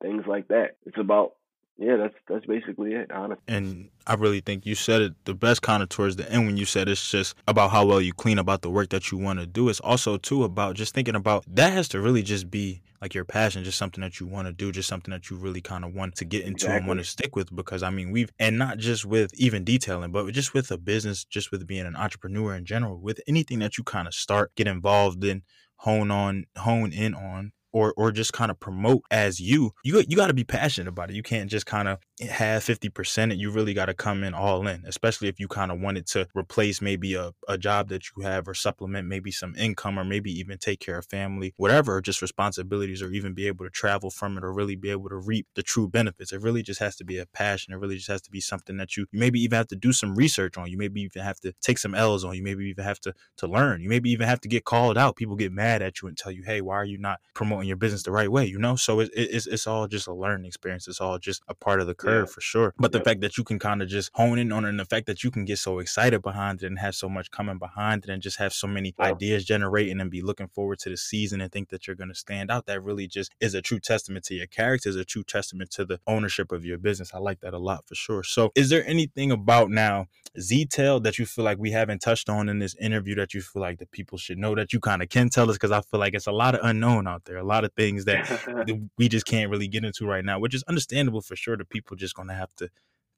things 0.01 0.25
like 0.27 0.49
that. 0.49 0.77
It's 0.87 0.99
about 0.99 1.33
yeah, 1.79 1.97
that's 1.97 2.15
that's 2.29 2.47
basically 2.47 2.93
it, 2.93 3.11
honestly. 3.11 3.43
And 3.49 3.89
I 4.07 4.15
really 4.15 4.41
think 4.41 4.67
you 4.67 4.75
said 4.75 5.03
it 5.03 5.15
the 5.25 5.35
best 5.35 5.63
kind 5.63 5.83
of 5.83 5.89
towards 5.89 6.17
the 6.17 6.31
end 6.31 6.47
when 6.47 6.57
you 6.57 6.65
said 6.65 6.89
it's 6.89 7.11
just 7.11 7.35
about 7.49 7.71
how 7.71 7.87
well 7.87 8.01
you 8.01 8.13
clean 8.13 8.39
about 8.39 8.63
the 8.63 8.71
work 8.71 8.91
that 8.91 9.11
you 9.11 9.19
want 9.19 9.41
to 9.41 9.47
do. 9.47 9.69
It's 9.69 9.81
also 9.81 10.17
too 10.17 10.45
about 10.45 10.77
just 10.77 10.95
thinking 10.95 11.15
about 11.15 11.45
that 11.49 11.73
has 11.73 11.89
to 11.89 12.01
really 12.01 12.23
just 12.23 12.51
be 12.51 12.83
like 13.01 13.15
your 13.15 13.25
passion, 13.25 13.65
just 13.65 13.79
something 13.79 14.03
that 14.03 14.21
you 14.21 14.27
want 14.27 14.47
to 14.47 14.53
do, 14.53 14.71
just 14.71 14.89
something 14.89 15.11
that 15.13 15.31
you 15.31 15.37
really 15.37 15.61
kind 15.61 15.85
of 15.85 15.95
want 15.95 16.15
to 16.17 16.25
get 16.25 16.43
into 16.43 16.67
exactly. 16.67 16.77
and 16.77 16.87
want 16.87 17.01
to 17.01 17.05
stick 17.05 17.35
with. 17.35 17.55
Because 17.55 17.83
I 17.83 17.91
mean, 17.91 18.13
we've 18.13 18.31
and 18.39 18.59
not 18.59 18.79
just 18.79 19.05
with 19.07 19.33
even 19.35 19.65
detailing, 19.65 20.13
but 20.13 20.31
just 20.33 20.55
with 20.55 20.71
a 20.71 20.79
business, 20.79 21.25
just 21.25 21.51
with 21.51 21.67
being 21.67 21.87
an 21.87 21.97
entrepreneur 21.97 22.55
in 22.55 22.65
general, 22.65 23.01
with 23.01 23.21
anything 23.27 23.61
that 23.61 23.79
you 23.79 23.85
kind 23.85 24.07
of 24.07 24.15
start, 24.15 24.55
get 24.57 24.67
involved 24.67 25.25
in, 25.25 25.43
hone 25.77 26.11
on, 26.11 26.45
hone 26.57 26.93
in 26.93 27.15
on 27.15 27.53
or 27.73 27.93
or 27.97 28.13
just 28.13 28.33
kind 28.33 28.51
of 28.51 28.61
promote 28.61 29.03
as 29.11 29.41
you 29.41 29.73
you 29.85 30.03
you 30.09 30.17
got 30.17 30.29
to 30.29 30.35
be 30.35 30.45
passionate 30.45 30.89
about 30.89 31.11
it. 31.11 31.17
You 31.17 31.23
can't 31.23 31.51
just 31.51 31.67
kind 31.67 31.89
of 31.89 31.99
have 32.29 32.63
50% 32.63 33.23
and 33.25 33.41
you 33.41 33.51
really 33.51 33.75
got 33.75 33.87
to 33.87 33.95
come 33.95 34.23
in 34.23 34.33
all 34.33 34.67
in 34.69 34.85
especially 34.87 35.27
if 35.29 35.41
you 35.41 35.49
kind 35.49 35.73
of 35.73 35.81
wanted 35.81 36.07
to 36.07 36.29
replace 36.37 36.81
maybe 36.81 37.15
a, 37.15 37.33
a 37.49 37.59
job 37.59 37.89
that 37.89 38.05
you 38.15 38.23
have 38.23 38.47
or 38.47 38.55
supplement 38.55 39.09
maybe 39.09 39.33
some 39.33 39.57
income 39.57 39.99
or 39.99 40.05
maybe 40.05 40.31
even 40.31 40.57
take 40.57 40.79
care 40.79 40.99
of 40.99 41.07
family 41.07 41.53
whatever 41.57 42.01
just 42.01 42.23
responsibilities 42.23 43.03
or 43.03 43.11
even 43.11 43.35
be 43.35 43.47
able 43.47 43.65
to 43.65 43.71
travel 43.71 44.11
from 44.11 44.37
it 44.37 44.45
or 44.45 44.53
really 44.53 44.77
be 44.77 44.91
able 44.91 45.09
to 45.09 45.17
reap 45.17 45.47
the 45.55 45.63
true 45.63 45.89
benefits. 45.89 46.33
It 46.33 46.41
really 46.41 46.63
just 46.63 46.81
has 46.81 46.97
to 46.97 47.05
be 47.05 47.19
a 47.19 47.27
passion. 47.27 47.73
It 47.73 47.79
really 47.79 47.97
just 47.97 48.09
has 48.09 48.23
to 48.23 48.31
be 48.31 48.41
something 48.41 48.77
that 48.77 48.97
you, 48.97 49.07
you 49.11 49.19
maybe 49.19 49.41
even 49.41 49.57
have 49.57 49.69
to 49.69 49.77
do 49.77 49.93
some 49.93 50.15
research 50.15 50.57
on. 50.57 50.71
You 50.71 50.79
maybe 50.79 51.03
even 51.03 51.23
have 51.23 51.41
to 51.41 51.53
take 51.61 51.79
some 51.79 51.95
l's 51.95 52.25
on. 52.25 52.35
You 52.35 52.43
maybe 52.43 52.65
even 52.67 52.85
have 52.85 53.01
to 53.01 53.15
to 53.39 53.47
learn. 53.47 53.81
You 53.81 53.89
maybe 53.89 54.11
even 54.11 54.29
have 54.29 54.41
to 54.43 54.49
get 54.49 54.65
called 54.65 54.97
out. 54.97 55.17
People 55.17 55.37
get 55.37 55.53
mad 55.53 55.83
at 55.83 56.01
you 56.01 56.09
and 56.09 56.17
tell 56.17 56.33
you 56.33 56.43
hey 56.45 56.61
why 56.61 56.77
are 56.77 56.85
you 56.85 56.99
not 56.99 57.21
promoting 57.35 57.62
your 57.67 57.77
business 57.77 58.03
the 58.03 58.13
right 58.13 58.31
way 58.31 58.45
you 58.45 58.59
know 58.59 58.77
so 58.77 59.01
it, 59.01 59.11
it, 59.15 59.31
it's, 59.33 59.47
it's 59.47 59.67
all 59.67 59.87
just 59.87 60.07
a 60.07 60.15
learning 60.15 60.47
experience 60.47 60.89
it's 60.89 61.01
all 61.01 61.19
just 61.19 61.43
a 61.49 61.55
part 61.55 61.81
of 61.81 61.87
the 61.87 61.95
curve 61.95 62.29
yeah. 62.29 62.33
for 62.33 62.41
sure. 62.41 62.75
But 62.79 62.93
the 62.93 63.01
fact 63.01 63.21
that 63.21 63.39
you 63.39 63.45
can 63.45 63.59
kind 63.59 63.83
of 63.83 63.89
just 63.89 64.11
hone 64.15 64.39
in 64.39 64.53
on 64.53 64.65
it 64.65 64.71
and 64.71 64.81
the 64.81 64.85
fact 64.85 65.07
that 65.07 65.23
you 65.25 65.31
can 65.31 65.45
get 65.45 65.59
so 65.59 65.79
excited 65.79 66.23
behind 66.23 66.63
it 66.63 66.67
and 66.67 66.79
have 66.79 66.95
so 66.95 67.09
much 67.09 67.31
coming 67.31 67.59
behind 67.59 68.05
it 68.05 68.11
and 68.11 68.23
just 68.23 68.39
have 68.39 68.53
so 68.53 68.67
many 68.67 68.95
yeah. 68.99 69.07
ideas 69.07 69.45
generating 69.45 70.01
and 70.01 70.11
be 70.11 70.23
looking 70.23 70.49
forward 70.49 70.79
to 70.81 70.91
the 70.91 70.97
season 70.97 71.41
and 71.41 71.53
think 71.53 71.69
that 71.71 71.87
you're 71.87 71.97
going 71.97 72.09
to 72.09 72.15
stand 72.15 72.51
out, 72.51 72.67
that 72.67 72.83
really 72.83 73.07
just 73.07 73.33
is 73.41 73.55
a 73.55 73.63
true 73.63 73.81
testament 73.81 74.25
to 74.27 74.35
your 74.35 74.47
character, 74.47 74.89
is 74.89 74.97
a 74.97 75.05
true 75.05 75.23
testament 75.23 75.71
to 75.71 75.85
the 75.85 76.01
ownership 76.07 76.53
of 76.53 76.65
your 76.65 76.79
business. 76.79 77.13
I 77.15 77.19
like 77.19 77.41
that 77.41 77.55
a 77.55 77.59
lot 77.59 77.87
for 77.87 77.95
sure. 77.95 78.23
So, 78.23 78.51
is 78.55 78.69
there 78.69 78.87
anything 78.87 79.31
about 79.31 79.71
now 79.71 80.07
Z-Tail 80.41 81.01
that 81.01 81.19
you 81.19 81.27
feel 81.27 81.45
like 81.45 81.59
we 81.59 81.73
haven't 81.73 82.01
touched 82.01 82.29
on 82.29 82.49
in 82.49 82.59
this 82.59 82.75
interview 82.77 83.15
that 83.17 83.35
you 83.35 83.43
feel 83.43 83.63
like 83.63 83.79
the 83.79 83.87
people 83.87 84.19
should 84.19 84.39
know 84.39 84.55
that 84.55 84.73
you 84.73 84.81
kind 84.81 85.03
of 85.03 85.09
can 85.09 85.29
tell 85.29 85.49
us? 85.49 85.57
Because 85.57 85.73
I 85.73 85.81
feel 85.83 86.01
like 86.01 86.15
it's 86.15 86.27
a 86.27 86.33
lot 86.33 86.55
of 86.55 86.61
unknown 86.63 87.07
out 87.07 87.25
there, 87.25 87.37
a 87.37 87.45
lot 87.45 87.52
of 87.65 87.73
things 87.75 88.05
that 88.07 88.81
we 88.99 89.09
just 89.09 89.27
can't 89.27 89.51
really 89.51 89.69
get 89.69 89.85
into 89.85 90.07
right 90.07 90.25
now, 90.25 90.39
which 90.39 90.55
is 90.55 90.63
understandable 90.65 91.21
for 91.21 91.37
sure. 91.37 91.57
The 91.57 91.65
people 91.65 91.97
just 91.97 92.15
gonna 92.15 92.35
have 92.35 92.55
to 92.57 92.69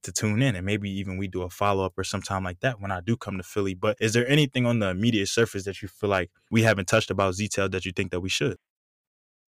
to 0.05 0.13
tune 0.13 0.43
in 0.43 0.55
and 0.55 0.65
maybe 0.65 0.91
even 0.91 1.17
we 1.17 1.27
do 1.27 1.43
a 1.43 1.51
follow 1.51 1.85
up 1.85 1.95
or 1.97 2.05
sometime 2.05 2.45
like 2.45 2.61
that 2.61 2.81
when 2.81 2.93
I 2.93 3.01
do 3.01 3.17
come 3.17 3.39
to 3.39 3.43
Philly. 3.43 3.75
But 3.75 3.97
is 4.01 4.13
there 4.13 4.29
anything 4.29 4.67
on 4.67 4.79
the 4.79 4.91
immediate 4.91 5.29
surface 5.29 5.65
that 5.65 5.83
you 5.83 5.89
feel 5.89 6.11
like 6.11 6.31
we 6.51 6.63
haven't 6.63 6.89
touched 6.89 7.11
about 7.11 7.35
Z-Tail 7.35 7.71
that 7.71 7.85
you 7.87 7.93
think 7.93 8.11
that 8.11 8.21
we 8.21 8.29
should? 8.29 8.59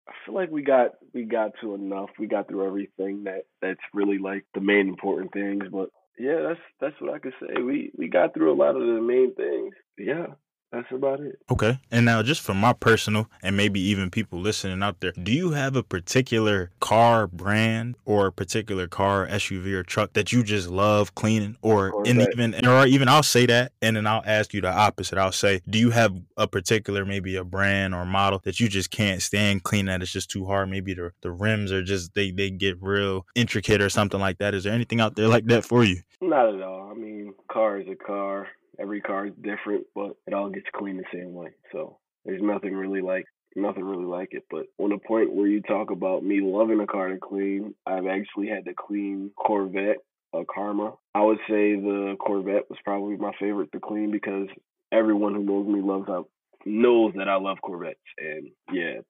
I 0.07 0.13
feel 0.27 0.35
like 0.35 0.51
we 0.51 0.63
got 0.63 0.91
we 1.15 1.25
got 1.25 1.53
to 1.61 1.75
enough. 1.75 2.11
We 2.19 2.27
got 2.27 2.49
through 2.49 2.67
everything 2.67 3.25
that 3.25 3.45
that's 3.61 3.81
really 3.95 4.19
like 4.19 4.45
the 4.55 4.61
main 4.61 4.89
important 4.89 5.33
things. 5.33 5.65
But 5.71 5.89
yeah, 6.19 6.41
that's 6.49 6.61
that's 6.81 7.01
what 7.01 7.15
I 7.15 7.19
could 7.19 7.35
say. 7.41 7.63
We 7.63 7.93
we 7.97 8.09
got 8.09 8.35
through 8.35 8.53
a 8.53 8.59
lot 8.59 8.77
of 8.77 8.83
the 8.83 9.01
main 9.01 9.35
things. 9.35 9.75
Yeah, 9.97 10.27
that's 10.73 10.91
about 10.91 11.21
it. 11.21 11.39
Okay. 11.51 11.79
And 11.91 12.07
now, 12.07 12.23
just 12.23 12.41
for 12.41 12.55
my 12.55 12.73
personal 12.73 13.29
and 13.43 13.57
maybe 13.57 13.79
even 13.79 14.11
people 14.11 14.41
listening 14.41 14.83
out 14.83 15.01
there, 15.01 15.13
do 15.13 15.31
you 15.31 15.51
have 15.51 15.77
a 15.77 15.83
particular 15.83 16.71
car 16.81 17.27
brand 17.27 17.97
or 18.07 18.29
a 18.29 18.33
particular 18.33 18.89
car, 18.89 19.27
SUV, 19.27 19.73
or 19.75 19.83
truck 19.83 20.15
that 20.15 20.33
you 20.33 20.43
just 20.43 20.71
love 20.71 21.15
cleaning? 21.15 21.59
Or 21.61 22.07
in 22.07 22.23
even, 22.23 22.67
or 22.67 22.87
even 22.87 23.09
I'll 23.09 23.23
say 23.23 23.45
that, 23.47 23.73
and 23.83 23.97
then 23.97 24.07
I'll 24.07 24.23
ask 24.25 24.55
you 24.55 24.63
the 24.63 24.73
opposite. 24.73 25.19
I'll 25.19 25.31
say, 25.31 25.61
do 25.69 25.79
you 25.79 25.91
have 25.91 26.17
a 26.39 26.49
particular, 26.49 27.05
maybe 27.05 27.37
a 27.37 27.45
brand 27.45 27.95
or 27.95 28.07
model 28.07 28.41
that 28.45 28.59
you 28.59 28.69
just 28.69 28.91
can't 28.91 29.21
stand 29.21 29.65
cleaning 29.65 29.87
that 29.87 30.01
it's 30.01 30.11
just 30.11 30.31
too 30.31 30.47
hard? 30.47 30.71
Maybe 30.71 30.95
the, 30.95 31.13
the 31.21 31.31
rims 31.31 31.71
are 31.71 31.83
just, 31.83 32.15
they, 32.15 32.31
they 32.31 32.49
get 32.49 32.83
real 32.83 33.27
intricate 33.35 33.83
or 33.83 33.91
something 33.91 34.21
like 34.21 34.39
that. 34.39 34.55
Is 34.55 34.65
there 34.65 34.73
anything 34.73 35.01
out 35.01 35.17
there 35.17 35.29
like 35.29 35.45
that 35.47 35.67
for 35.67 35.85
you? 35.85 36.01
Not 36.23 36.55
at 36.55 36.63
all. 36.63 36.91
I 36.91 36.95
mean, 36.95 37.35
car 37.49 37.79
is 37.79 37.89
a 37.89 37.95
car 37.95 38.49
every 38.79 39.01
car 39.01 39.27
is 39.27 39.35
different, 39.41 39.87
but 39.95 40.17
it 40.27 40.35
all 40.35 40.51
gets 40.51 40.67
cleaned 40.75 41.01
the 41.01 41.19
same 41.19 41.35
way. 41.35 41.51
So 41.73 41.99
there's 42.25 42.43
nothing 42.43 42.75
really 42.75 43.03
like 43.03 43.27
nothing 43.57 43.85
really 43.85 44.05
like 44.05 44.29
it. 44.33 44.45
But 44.51 44.67
on 44.79 44.91
the 44.91 44.99
point 44.99 45.33
where 45.33 45.47
you 45.47 45.61
talk 45.63 45.91
about 45.91 46.25
me 46.25 46.41
loving 46.41 46.81
a 46.81 46.87
car 46.87 47.09
to 47.09 47.19
clean, 47.19 47.75
I've 47.87 48.07
actually 48.07 48.49
had 48.49 48.65
to 48.67 48.75
clean 48.75 49.31
Corvette, 49.37 49.99
a 50.33 50.43
Karma. 50.45 50.95
I 51.15 51.23
would 51.23 51.39
say 51.49 51.75
the 51.75 52.17
Corvette 52.19 52.69
was 52.71 52.79
probably 52.85 53.17
my 53.17 53.33
favorite 53.39 53.73
to 53.73 53.81
clean 53.81 54.11
because 54.11 54.49
everyone 54.91 55.35
who 55.35 55.45
knows 55.45 55.67
me 55.67 55.81
loves 55.81 56.09
I, 56.09 56.23
knows 56.65 57.13
that 57.17 57.29
I 57.29 57.37
love 57.37 57.59
Corvettes, 57.63 57.99
and 58.19 58.51
yeah, 58.73 59.01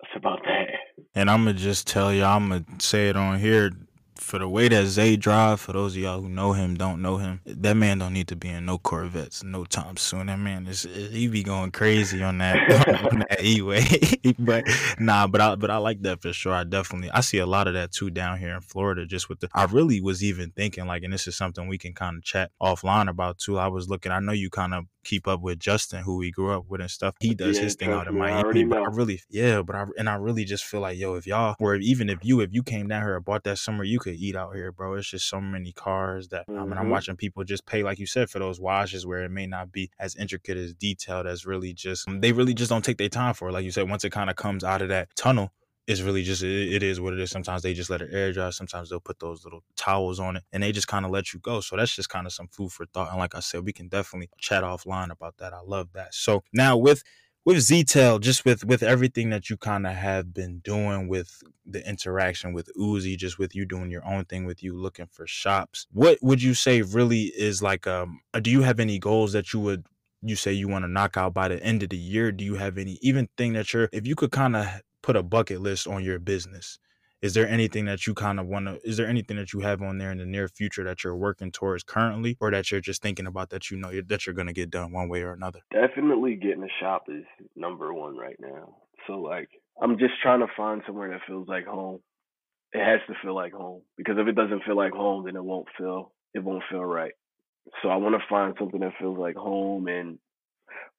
that's 0.00 0.16
about 0.16 0.40
that. 0.44 0.68
And 1.14 1.30
I'm 1.30 1.44
gonna 1.44 1.54
just 1.54 1.86
tell 1.86 2.12
you, 2.12 2.24
I'm 2.24 2.48
gonna 2.48 2.64
say 2.78 3.08
it 3.08 3.16
on 3.16 3.38
here 3.38 3.72
for 4.20 4.38
the 4.38 4.48
way 4.48 4.68
that 4.68 4.86
Zay 4.86 5.16
drive, 5.16 5.60
for 5.60 5.72
those 5.72 5.96
of 5.96 6.02
y'all 6.02 6.20
who 6.20 6.28
know 6.28 6.52
him, 6.52 6.76
don't 6.76 7.00
know 7.00 7.16
him, 7.16 7.40
that 7.46 7.74
man 7.74 7.98
don't 7.98 8.12
need 8.12 8.28
to 8.28 8.36
be 8.36 8.48
in 8.48 8.66
no 8.66 8.78
Corvettes 8.78 9.42
no 9.42 9.64
time 9.64 9.96
soon. 9.96 10.26
That 10.26 10.38
man 10.38 10.66
is 10.66 10.82
he 10.82 11.28
be 11.28 11.42
going 11.42 11.70
crazy 11.70 12.22
on 12.22 12.38
that 12.38 13.04
on 13.12 13.20
that 13.20 13.42
E-way. 13.42 13.84
but 14.38 14.64
nah, 14.98 15.26
but 15.26 15.40
I 15.40 15.54
but 15.54 15.70
I 15.70 15.78
like 15.78 16.02
that 16.02 16.20
for 16.20 16.32
sure. 16.32 16.52
I 16.52 16.64
definitely 16.64 17.10
I 17.10 17.20
see 17.20 17.38
a 17.38 17.46
lot 17.46 17.68
of 17.68 17.74
that 17.74 17.92
too 17.92 18.10
down 18.10 18.38
here 18.38 18.54
in 18.54 18.60
Florida. 18.60 19.06
Just 19.06 19.28
with 19.28 19.40
the 19.40 19.48
I 19.54 19.64
really 19.64 20.00
was 20.00 20.22
even 20.22 20.50
thinking 20.50 20.86
like, 20.86 21.02
and 21.02 21.12
this 21.12 21.26
is 21.26 21.36
something 21.36 21.68
we 21.68 21.78
can 21.78 21.94
kind 21.94 22.16
of 22.16 22.24
chat 22.24 22.50
offline 22.60 23.08
about 23.08 23.38
too. 23.38 23.58
I 23.58 23.68
was 23.68 23.88
looking. 23.88 24.12
I 24.12 24.20
know 24.20 24.32
you 24.32 24.50
kind 24.50 24.74
of 24.74 24.84
keep 25.08 25.26
up 25.26 25.40
with 25.40 25.58
Justin, 25.58 26.02
who 26.02 26.16
we 26.16 26.30
grew 26.30 26.52
up 26.52 26.66
with 26.68 26.80
and 26.80 26.90
stuff. 26.90 27.14
He 27.20 27.34
does 27.34 27.56
yeah, 27.56 27.64
his 27.64 27.74
thing 27.74 27.90
out 27.90 28.06
in 28.06 28.16
Miami, 28.16 28.64
I 28.64 28.66
but 28.66 28.78
I 28.78 28.86
really, 28.90 29.20
yeah, 29.30 29.62
but 29.62 29.74
I 29.74 29.86
and 29.96 30.08
I 30.08 30.16
really 30.16 30.44
just 30.44 30.64
feel 30.64 30.80
like, 30.80 30.98
yo, 30.98 31.14
if 31.14 31.26
y'all, 31.26 31.56
or 31.58 31.76
even 31.76 32.10
if 32.10 32.18
you, 32.22 32.40
if 32.40 32.50
you 32.52 32.62
came 32.62 32.88
down 32.88 33.02
here 33.02 33.16
and 33.16 33.24
bought 33.24 33.44
that 33.44 33.58
somewhere, 33.58 33.84
you 33.84 33.98
could 33.98 34.14
eat 34.14 34.36
out 34.36 34.54
here, 34.54 34.70
bro. 34.70 34.94
It's 34.94 35.10
just 35.10 35.28
so 35.28 35.40
many 35.40 35.72
cars 35.72 36.28
that 36.28 36.46
mm-hmm. 36.46 36.58
I 36.58 36.62
mean, 36.64 36.72
I'm 36.72 36.78
mm-hmm. 36.80 36.90
watching 36.90 37.16
people 37.16 37.44
just 37.44 37.66
pay, 37.66 37.82
like 37.82 37.98
you 37.98 38.06
said, 38.06 38.28
for 38.28 38.38
those 38.38 38.60
washes 38.60 39.06
where 39.06 39.24
it 39.24 39.30
may 39.30 39.46
not 39.46 39.72
be 39.72 39.90
as 39.98 40.14
intricate 40.16 40.58
as 40.58 40.74
detailed 40.74 41.26
as 41.26 41.46
really 41.46 41.72
just 41.72 42.06
they 42.20 42.32
really 42.32 42.54
just 42.54 42.70
don't 42.70 42.84
take 42.84 42.98
their 42.98 43.08
time 43.08 43.34
for 43.34 43.48
it. 43.48 43.52
Like 43.52 43.64
you 43.64 43.70
said, 43.70 43.88
once 43.88 44.04
it 44.04 44.10
kind 44.10 44.30
of 44.30 44.36
comes 44.36 44.62
out 44.62 44.82
of 44.82 44.88
that 44.88 45.08
tunnel 45.16 45.52
it's 45.88 46.02
really 46.02 46.22
just 46.22 46.42
it, 46.42 46.74
it 46.74 46.82
is 46.82 47.00
what 47.00 47.14
it 47.14 47.18
is. 47.18 47.30
Sometimes 47.30 47.62
they 47.62 47.72
just 47.72 47.88
let 47.90 48.02
it 48.02 48.10
air 48.12 48.30
dry. 48.30 48.50
Sometimes 48.50 48.90
they'll 48.90 49.00
put 49.00 49.18
those 49.18 49.42
little 49.42 49.64
towels 49.74 50.20
on 50.20 50.36
it 50.36 50.44
and 50.52 50.62
they 50.62 50.70
just 50.70 50.86
kind 50.86 51.06
of 51.06 51.10
let 51.10 51.32
you 51.32 51.40
go. 51.40 51.60
So 51.60 51.76
that's 51.76 51.96
just 51.96 52.10
kind 52.10 52.26
of 52.26 52.32
some 52.32 52.46
food 52.48 52.70
for 52.70 52.84
thought. 52.86 53.08
And 53.10 53.18
like 53.18 53.34
I 53.34 53.40
said, 53.40 53.64
we 53.64 53.72
can 53.72 53.88
definitely 53.88 54.28
chat 54.38 54.62
offline 54.62 55.10
about 55.10 55.38
that. 55.38 55.54
I 55.54 55.60
love 55.64 55.88
that. 55.94 56.14
So 56.14 56.42
now 56.52 56.76
with 56.76 57.02
with 57.46 57.60
Z-Tail, 57.60 58.18
just 58.18 58.44
with 58.44 58.66
with 58.66 58.82
everything 58.82 59.30
that 59.30 59.48
you 59.48 59.56
kind 59.56 59.86
of 59.86 59.94
have 59.94 60.34
been 60.34 60.58
doing 60.58 61.08
with 61.08 61.42
the 61.64 61.86
interaction 61.88 62.52
with 62.52 62.68
Uzi, 62.78 63.16
just 63.16 63.38
with 63.38 63.54
you 63.54 63.64
doing 63.64 63.90
your 63.90 64.04
own 64.04 64.26
thing, 64.26 64.44
with 64.44 64.62
you 64.62 64.76
looking 64.76 65.06
for 65.10 65.26
shops, 65.26 65.86
what 65.90 66.18
would 66.20 66.42
you 66.42 66.52
say 66.52 66.82
really 66.82 67.32
is 67.34 67.62
like? 67.62 67.86
Um, 67.86 68.20
uh, 68.34 68.40
do 68.40 68.50
you 68.50 68.60
have 68.60 68.78
any 68.78 68.98
goals 68.98 69.32
that 69.32 69.54
you 69.54 69.60
would 69.60 69.86
you 70.20 70.36
say 70.36 70.52
you 70.52 70.68
want 70.68 70.84
to 70.84 70.90
knock 70.90 71.16
out 71.16 71.32
by 71.32 71.48
the 71.48 71.62
end 71.62 71.82
of 71.82 71.88
the 71.88 71.96
year? 71.96 72.30
Do 72.30 72.44
you 72.44 72.56
have 72.56 72.76
any 72.76 72.98
even 73.00 73.30
thing 73.38 73.54
that 73.54 73.72
you're 73.72 73.88
if 73.90 74.06
you 74.06 74.14
could 74.14 74.32
kind 74.32 74.54
of 74.54 74.82
put 75.08 75.16
a 75.16 75.22
bucket 75.22 75.62
list 75.62 75.86
on 75.86 76.04
your 76.04 76.18
business? 76.18 76.78
Is 77.22 77.32
there 77.32 77.48
anything 77.48 77.86
that 77.86 78.06
you 78.06 78.12
kind 78.12 78.38
of 78.38 78.46
want 78.46 78.66
to? 78.66 78.78
Is 78.86 78.98
there 78.98 79.08
anything 79.08 79.38
that 79.38 79.54
you 79.54 79.60
have 79.60 79.80
on 79.80 79.96
there 79.96 80.12
in 80.12 80.18
the 80.18 80.26
near 80.26 80.48
future 80.48 80.84
that 80.84 81.02
you're 81.02 81.16
working 81.16 81.50
towards 81.50 81.82
currently, 81.82 82.36
or 82.40 82.50
that 82.50 82.70
you're 82.70 82.82
just 82.82 83.00
thinking 83.00 83.26
about 83.26 83.48
that 83.48 83.70
you 83.70 83.78
know 83.78 83.90
that 84.02 84.26
you're 84.26 84.34
gonna 84.34 84.52
get 84.52 84.68
done 84.68 84.92
one 84.92 85.08
way 85.08 85.22
or 85.22 85.32
another? 85.32 85.60
Definitely 85.72 86.36
getting 86.36 86.62
a 86.62 86.68
shop 86.78 87.04
is 87.08 87.24
number 87.56 87.94
one 87.94 88.18
right 88.18 88.36
now. 88.38 88.76
So 89.06 89.14
like, 89.14 89.48
I'm 89.80 89.98
just 89.98 90.12
trying 90.22 90.40
to 90.40 90.46
find 90.54 90.82
somewhere 90.86 91.08
that 91.08 91.22
feels 91.26 91.48
like 91.48 91.64
home. 91.64 92.00
It 92.74 92.84
has 92.84 93.00
to 93.06 93.14
feel 93.22 93.34
like 93.34 93.54
home 93.54 93.80
because 93.96 94.16
if 94.18 94.28
it 94.28 94.36
doesn't 94.36 94.64
feel 94.64 94.76
like 94.76 94.92
home, 94.92 95.24
then 95.24 95.36
it 95.36 95.42
won't 95.42 95.68
feel 95.78 96.12
it 96.34 96.44
won't 96.44 96.64
feel 96.70 96.84
right. 96.84 97.12
So 97.82 97.88
I 97.88 97.96
want 97.96 98.14
to 98.14 98.28
find 98.28 98.54
something 98.58 98.80
that 98.80 98.92
feels 99.00 99.18
like 99.18 99.36
home, 99.36 99.88
and 99.88 100.18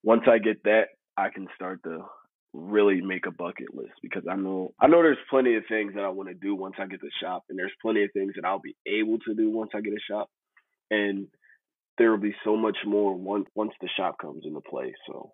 once 0.02 0.24
I 0.28 0.40
get 0.40 0.64
that, 0.64 0.88
I 1.16 1.30
can 1.30 1.48
start 1.56 1.84
to 1.84 2.06
really 2.54 3.02
make 3.02 3.26
a 3.26 3.32
bucket 3.32 3.74
list 3.74 3.94
because 4.02 4.24
I 4.30 4.36
know 4.36 4.74
I 4.80 4.88
know 4.88 5.04
there's 5.04 5.18
plenty 5.30 5.56
of 5.56 5.64
things 5.70 5.94
that 5.96 6.04
I 6.04 6.10
want 6.10 6.30
to 6.30 6.36
do 6.36 6.56
once 6.56 6.76
I 6.80 6.88
get 6.88 7.02
the 7.02 7.12
shop, 7.22 7.44
and 7.50 7.58
there's 7.58 7.72
plenty 7.82 8.04
of 8.04 8.12
things 8.14 8.34
that 8.36 8.46
I'll 8.46 8.60
be 8.60 8.76
able 8.88 9.20
to 9.20 9.36
do 9.36 9.52
once 9.52 9.72
I 9.76 9.82
get 9.82 9.94
a 9.94 10.12
shop, 10.12 10.30
and 10.90 11.28
there 11.98 12.12
will 12.12 12.18
be 12.18 12.36
so 12.44 12.56
much 12.56 12.78
more 12.86 13.16
once 13.16 13.48
once 13.56 13.74
the 13.82 13.90
shop 13.96 14.18
comes 14.20 14.44
into 14.46 14.62
play. 14.62 14.94
So 15.08 15.32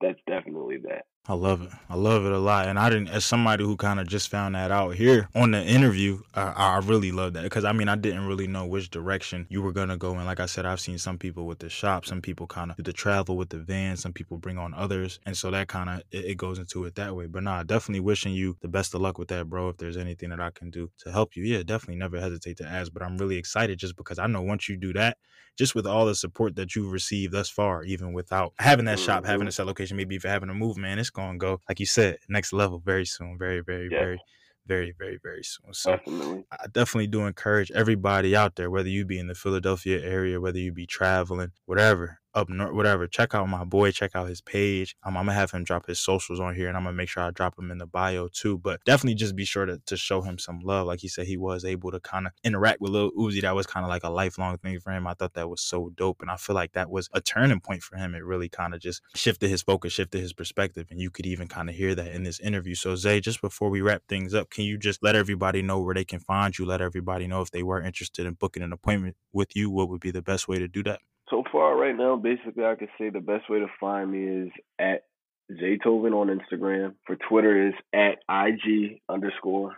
that's 0.00 0.18
definitely 0.28 0.78
that. 0.88 1.04
I 1.28 1.34
love 1.34 1.62
it. 1.62 1.70
I 1.88 1.94
love 1.94 2.26
it 2.26 2.32
a 2.32 2.38
lot. 2.38 2.66
And 2.66 2.76
I 2.76 2.90
didn't, 2.90 3.08
as 3.08 3.24
somebody 3.24 3.62
who 3.62 3.76
kind 3.76 4.00
of 4.00 4.08
just 4.08 4.28
found 4.28 4.56
that 4.56 4.72
out 4.72 4.96
here 4.96 5.28
on 5.36 5.52
the 5.52 5.62
interview, 5.62 6.20
uh, 6.34 6.52
I 6.56 6.78
really 6.78 7.12
love 7.12 7.34
that. 7.34 7.44
Because 7.44 7.64
I 7.64 7.70
mean, 7.70 7.88
I 7.88 7.94
didn't 7.94 8.26
really 8.26 8.48
know 8.48 8.66
which 8.66 8.90
direction 8.90 9.46
you 9.48 9.62
were 9.62 9.70
going 9.70 9.88
to 9.90 9.96
go. 9.96 10.14
And 10.14 10.26
like 10.26 10.40
I 10.40 10.46
said, 10.46 10.66
I've 10.66 10.80
seen 10.80 10.98
some 10.98 11.18
people 11.18 11.46
with 11.46 11.60
the 11.60 11.68
shop, 11.68 12.06
some 12.06 12.20
people 12.20 12.48
kind 12.48 12.72
of 12.72 12.76
do 12.76 12.82
the 12.82 12.92
travel 12.92 13.36
with 13.36 13.50
the 13.50 13.58
van, 13.58 13.96
some 13.96 14.12
people 14.12 14.36
bring 14.36 14.58
on 14.58 14.74
others. 14.74 15.20
And 15.24 15.36
so 15.36 15.52
that 15.52 15.68
kind 15.68 15.90
of, 15.90 15.98
it, 16.10 16.24
it, 16.24 16.36
goes 16.36 16.58
into 16.58 16.86
it 16.86 16.96
that 16.96 17.14
way. 17.14 17.26
But 17.26 17.44
nah, 17.44 17.62
definitely 17.62 18.00
wishing 18.00 18.32
you 18.32 18.56
the 18.60 18.66
best 18.66 18.92
of 18.92 19.00
luck 19.00 19.16
with 19.16 19.28
that, 19.28 19.48
bro. 19.48 19.68
If 19.68 19.76
there's 19.76 19.96
anything 19.96 20.30
that 20.30 20.40
I 20.40 20.50
can 20.50 20.70
do 20.70 20.90
to 21.04 21.12
help 21.12 21.36
you, 21.36 21.44
yeah, 21.44 21.62
definitely 21.62 22.00
never 22.00 22.18
hesitate 22.18 22.56
to 22.56 22.66
ask. 22.66 22.92
But 22.92 23.04
I'm 23.04 23.16
really 23.16 23.36
excited 23.36 23.78
just 23.78 23.96
because 23.96 24.18
I 24.18 24.26
know 24.26 24.42
once 24.42 24.68
you 24.68 24.76
do 24.76 24.92
that, 24.94 25.18
just 25.58 25.74
with 25.74 25.86
all 25.86 26.06
the 26.06 26.14
support 26.14 26.56
that 26.56 26.74
you've 26.74 26.92
received 26.92 27.32
thus 27.32 27.50
far, 27.50 27.84
even 27.84 28.12
without 28.12 28.54
having 28.58 28.86
that 28.86 28.98
shop, 28.98 29.24
having 29.24 29.42
a 29.42 29.50
mm-hmm. 29.50 29.50
set 29.50 29.66
location, 29.66 29.96
maybe 29.96 30.16
if 30.16 30.24
you're 30.24 30.32
having 30.32 30.48
a 30.48 30.54
move, 30.54 30.76
man, 30.76 30.98
it's 30.98 31.10
going 31.12 31.32
to 31.32 31.38
go, 31.38 31.60
like 31.68 31.80
you 31.80 31.86
said, 31.86 32.18
next 32.28 32.52
level 32.52 32.80
very 32.84 33.04
soon. 33.04 33.36
Very, 33.38 33.60
very, 33.60 33.88
yeah. 33.90 33.98
very 33.98 34.20
very, 34.66 34.94
very, 34.96 35.18
very 35.22 35.42
soon. 35.42 35.74
So 35.74 35.96
definitely. 35.96 36.44
I 36.52 36.66
definitely 36.72 37.08
do 37.08 37.26
encourage 37.26 37.70
everybody 37.72 38.36
out 38.36 38.56
there, 38.56 38.70
whether 38.70 38.88
you 38.88 39.04
be 39.04 39.18
in 39.18 39.26
the 39.26 39.34
Philadelphia 39.34 40.00
area, 40.00 40.40
whether 40.40 40.58
you 40.58 40.72
be 40.72 40.86
traveling, 40.86 41.50
whatever, 41.66 42.20
up 42.34 42.48
north, 42.48 42.74
whatever. 42.74 43.06
Check 43.06 43.34
out 43.34 43.48
my 43.48 43.64
boy. 43.64 43.90
Check 43.90 44.12
out 44.14 44.28
his 44.28 44.40
page. 44.40 44.96
Um, 45.02 45.16
I'm 45.16 45.26
gonna 45.26 45.34
have 45.34 45.50
him 45.50 45.64
drop 45.64 45.86
his 45.86 46.00
socials 46.00 46.40
on 46.40 46.54
here, 46.54 46.68
and 46.68 46.76
I'm 46.76 46.84
gonna 46.84 46.96
make 46.96 47.08
sure 47.08 47.22
I 47.22 47.30
drop 47.30 47.58
him 47.58 47.70
in 47.70 47.78
the 47.78 47.86
bio 47.86 48.28
too. 48.28 48.58
But 48.58 48.82
definitely 48.84 49.14
just 49.14 49.36
be 49.36 49.44
sure 49.44 49.66
to, 49.66 49.78
to 49.86 49.96
show 49.96 50.22
him 50.22 50.38
some 50.38 50.60
love. 50.60 50.86
Like 50.86 51.00
he 51.00 51.08
said, 51.08 51.26
he 51.26 51.36
was 51.36 51.64
able 51.64 51.90
to 51.90 52.00
kind 52.00 52.26
of 52.26 52.32
interact 52.44 52.80
with 52.80 52.92
Lil 52.92 53.10
Uzi. 53.12 53.42
That 53.42 53.54
was 53.54 53.66
kind 53.66 53.84
of 53.84 53.90
like 53.90 54.04
a 54.04 54.10
lifelong 54.10 54.58
thing 54.58 54.78
for 54.80 54.92
him. 54.92 55.06
I 55.06 55.14
thought 55.14 55.34
that 55.34 55.48
was 55.48 55.60
so 55.60 55.90
dope, 55.96 56.22
and 56.22 56.30
I 56.30 56.36
feel 56.36 56.54
like 56.54 56.72
that 56.72 56.90
was 56.90 57.08
a 57.12 57.20
turning 57.20 57.60
point 57.60 57.82
for 57.82 57.96
him. 57.96 58.14
It 58.14 58.24
really 58.24 58.48
kind 58.48 58.74
of 58.74 58.80
just 58.80 59.02
shifted 59.14 59.48
his 59.48 59.62
focus, 59.62 59.92
shifted 59.92 60.20
his 60.20 60.32
perspective, 60.32 60.86
and 60.90 61.00
you 61.00 61.10
could 61.10 61.26
even 61.26 61.48
kind 61.48 61.68
of 61.68 61.74
hear 61.74 61.94
that 61.94 62.12
in 62.12 62.22
this 62.22 62.40
interview. 62.40 62.74
So 62.74 62.96
Zay, 62.96 63.20
just 63.20 63.40
before 63.40 63.70
we 63.70 63.80
wrap 63.80 64.02
things 64.08 64.34
up, 64.34 64.50
can 64.50 64.64
you 64.64 64.78
just 64.78 65.02
let 65.02 65.16
everybody 65.16 65.62
know 65.62 65.80
where 65.80 65.94
they 65.94 66.04
can 66.04 66.20
find 66.20 66.58
you? 66.58 66.64
Let 66.64 66.80
everybody 66.80 67.26
know 67.26 67.42
if 67.42 67.50
they 67.50 67.62
were 67.62 67.80
interested 67.82 68.26
in 68.26 68.34
booking 68.34 68.62
an 68.62 68.72
appointment 68.72 69.16
with 69.32 69.54
you. 69.56 69.70
What 69.70 69.88
would 69.88 70.00
be 70.00 70.10
the 70.10 70.22
best 70.22 70.48
way 70.48 70.58
to 70.58 70.68
do 70.68 70.82
that? 70.84 71.00
So 71.30 71.44
far, 71.50 71.76
right 71.76 71.96
now, 71.96 72.16
basically, 72.16 72.64
I 72.64 72.74
could 72.74 72.90
say 72.98 73.10
the 73.10 73.20
best 73.20 73.48
way 73.48 73.60
to 73.60 73.68
find 73.80 74.10
me 74.10 74.46
is 74.46 74.52
at 74.78 75.04
Zaytoven 75.50 76.12
on 76.12 76.28
Instagram. 76.28 76.94
For 77.06 77.16
Twitter 77.16 77.68
is 77.68 77.74
at 77.94 78.18
IG 78.28 79.00
underscore 79.08 79.76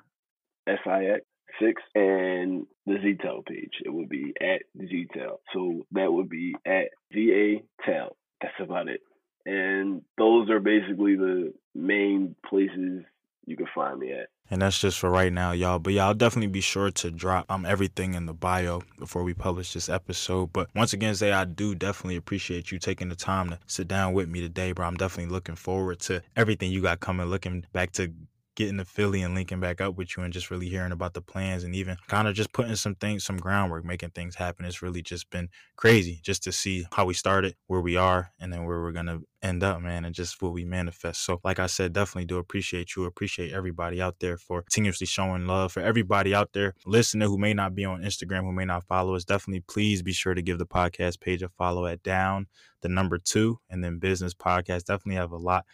SIX 0.68 1.24
six, 1.60 1.82
and 1.94 2.66
the 2.86 2.94
ZTEL 2.94 3.46
page. 3.46 3.74
It 3.84 3.90
would 3.92 4.08
be 4.08 4.34
at 4.40 4.62
ZTEL. 4.78 5.38
So 5.52 5.86
that 5.92 6.12
would 6.12 6.28
be 6.28 6.54
at 6.66 6.88
Z 7.12 7.32
A 7.32 7.84
Tel. 7.84 8.16
That's 8.40 8.54
about 8.60 8.88
it. 8.88 9.00
And 9.46 10.02
those 10.16 10.48
are 10.50 10.60
basically 10.60 11.16
the 11.16 11.52
main 11.74 12.34
places 12.48 13.02
you 13.46 13.56
can 13.56 13.66
find 13.74 13.98
me 13.98 14.12
at. 14.12 14.28
And 14.50 14.60
that's 14.60 14.78
just 14.78 14.98
for 14.98 15.10
right 15.10 15.32
now, 15.32 15.52
y'all. 15.52 15.78
But 15.78 15.94
yeah, 15.94 16.06
I'll 16.06 16.14
definitely 16.14 16.48
be 16.48 16.60
sure 16.60 16.90
to 16.90 17.10
drop 17.10 17.50
um 17.50 17.64
everything 17.64 18.14
in 18.14 18.26
the 18.26 18.34
bio 18.34 18.82
before 18.98 19.22
we 19.22 19.34
publish 19.34 19.72
this 19.72 19.88
episode. 19.88 20.52
But 20.52 20.68
once 20.74 20.92
again, 20.92 21.14
say 21.14 21.32
I 21.32 21.44
do 21.44 21.74
definitely 21.74 22.16
appreciate 22.16 22.70
you 22.70 22.78
taking 22.78 23.08
the 23.08 23.16
time 23.16 23.50
to 23.50 23.58
sit 23.66 23.88
down 23.88 24.12
with 24.12 24.28
me 24.28 24.40
today, 24.40 24.72
bro. 24.72 24.86
I'm 24.86 24.96
definitely 24.96 25.32
looking 25.32 25.56
forward 25.56 26.00
to 26.00 26.22
everything 26.36 26.70
you 26.70 26.82
got 26.82 27.00
coming. 27.00 27.26
Looking 27.26 27.64
back 27.72 27.92
to 27.92 28.12
getting 28.54 28.78
to 28.78 28.84
Philly 28.84 29.22
and 29.22 29.34
linking 29.34 29.60
back 29.60 29.80
up 29.80 29.96
with 29.96 30.16
you 30.16 30.22
and 30.22 30.32
just 30.32 30.50
really 30.50 30.68
hearing 30.68 30.92
about 30.92 31.14
the 31.14 31.20
plans 31.20 31.64
and 31.64 31.74
even 31.74 31.96
kind 32.08 32.28
of 32.28 32.34
just 32.34 32.52
putting 32.52 32.76
some 32.76 32.94
things, 32.94 33.24
some 33.24 33.36
groundwork, 33.36 33.84
making 33.84 34.10
things 34.10 34.36
happen. 34.36 34.64
It's 34.64 34.82
really 34.82 35.02
just 35.02 35.30
been 35.30 35.48
crazy 35.76 36.20
just 36.22 36.42
to 36.44 36.52
see 36.52 36.86
how 36.92 37.04
we 37.04 37.14
started, 37.14 37.56
where 37.66 37.80
we 37.80 37.96
are, 37.96 38.32
and 38.40 38.52
then 38.52 38.64
where 38.64 38.80
we're 38.80 38.92
going 38.92 39.06
to 39.06 39.20
end 39.42 39.62
up, 39.62 39.80
man, 39.80 40.04
and 40.04 40.14
just 40.14 40.40
what 40.40 40.52
we 40.52 40.64
manifest. 40.64 41.24
So, 41.24 41.40
like 41.44 41.58
I 41.58 41.66
said, 41.66 41.92
definitely 41.92 42.26
do 42.26 42.38
appreciate 42.38 42.96
you. 42.96 43.04
Appreciate 43.04 43.52
everybody 43.52 44.00
out 44.00 44.16
there 44.20 44.36
for 44.36 44.62
continuously 44.62 45.06
showing 45.06 45.46
love. 45.46 45.72
For 45.72 45.80
everybody 45.80 46.34
out 46.34 46.52
there 46.52 46.74
listening 46.86 47.28
who 47.28 47.38
may 47.38 47.54
not 47.54 47.74
be 47.74 47.84
on 47.84 48.02
Instagram, 48.02 48.42
who 48.42 48.52
may 48.52 48.64
not 48.64 48.84
follow 48.84 49.14
us, 49.14 49.24
definitely 49.24 49.60
please 49.60 50.02
be 50.02 50.12
sure 50.12 50.34
to 50.34 50.42
give 50.42 50.58
the 50.58 50.66
podcast 50.66 51.20
page 51.20 51.42
a 51.42 51.48
follow 51.48 51.86
at 51.86 52.02
down 52.02 52.46
the 52.80 52.88
number 52.88 53.18
two 53.18 53.58
and 53.68 53.82
then 53.82 53.98
business 53.98 54.34
podcast. 54.34 54.84
Definitely 54.84 55.16
have 55.16 55.32
a 55.32 55.36
lot 55.36 55.64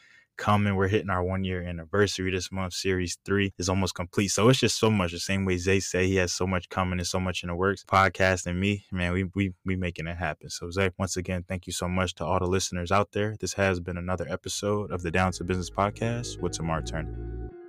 coming. 0.40 0.74
We're 0.74 0.88
hitting 0.88 1.10
our 1.10 1.22
one 1.22 1.44
year 1.44 1.62
anniversary 1.62 2.32
this 2.32 2.50
month. 2.50 2.72
Series 2.72 3.18
three 3.24 3.52
is 3.58 3.68
almost 3.68 3.94
complete. 3.94 4.28
So 4.28 4.48
it's 4.48 4.58
just 4.58 4.78
so 4.78 4.90
much. 4.90 5.12
The 5.12 5.20
same 5.20 5.44
way 5.44 5.58
Zay 5.58 5.78
said 5.78 6.06
he 6.06 6.16
has 6.16 6.32
so 6.32 6.46
much 6.46 6.68
coming 6.68 6.98
and 6.98 7.06
so 7.06 7.20
much 7.20 7.44
in 7.44 7.48
the 7.48 7.54
works. 7.54 7.84
Podcast 7.84 8.46
and 8.46 8.58
me, 8.58 8.86
man, 8.90 9.12
we 9.12 9.24
we 9.34 9.52
we 9.64 9.76
making 9.76 10.08
it 10.08 10.16
happen. 10.16 10.50
So 10.50 10.70
Zay, 10.70 10.90
once 10.98 11.16
again, 11.16 11.44
thank 11.46 11.66
you 11.66 11.72
so 11.72 11.88
much 11.88 12.14
to 12.16 12.24
all 12.24 12.40
the 12.40 12.46
listeners 12.46 12.90
out 12.90 13.12
there. 13.12 13.36
This 13.38 13.52
has 13.52 13.78
been 13.78 13.98
another 13.98 14.26
episode 14.28 14.90
of 14.90 15.02
the 15.02 15.10
Down 15.10 15.32
to 15.32 15.44
Business 15.44 15.70
Podcast 15.70 16.40
with 16.40 16.52
Tamar 16.52 16.82
Turner. 16.82 17.59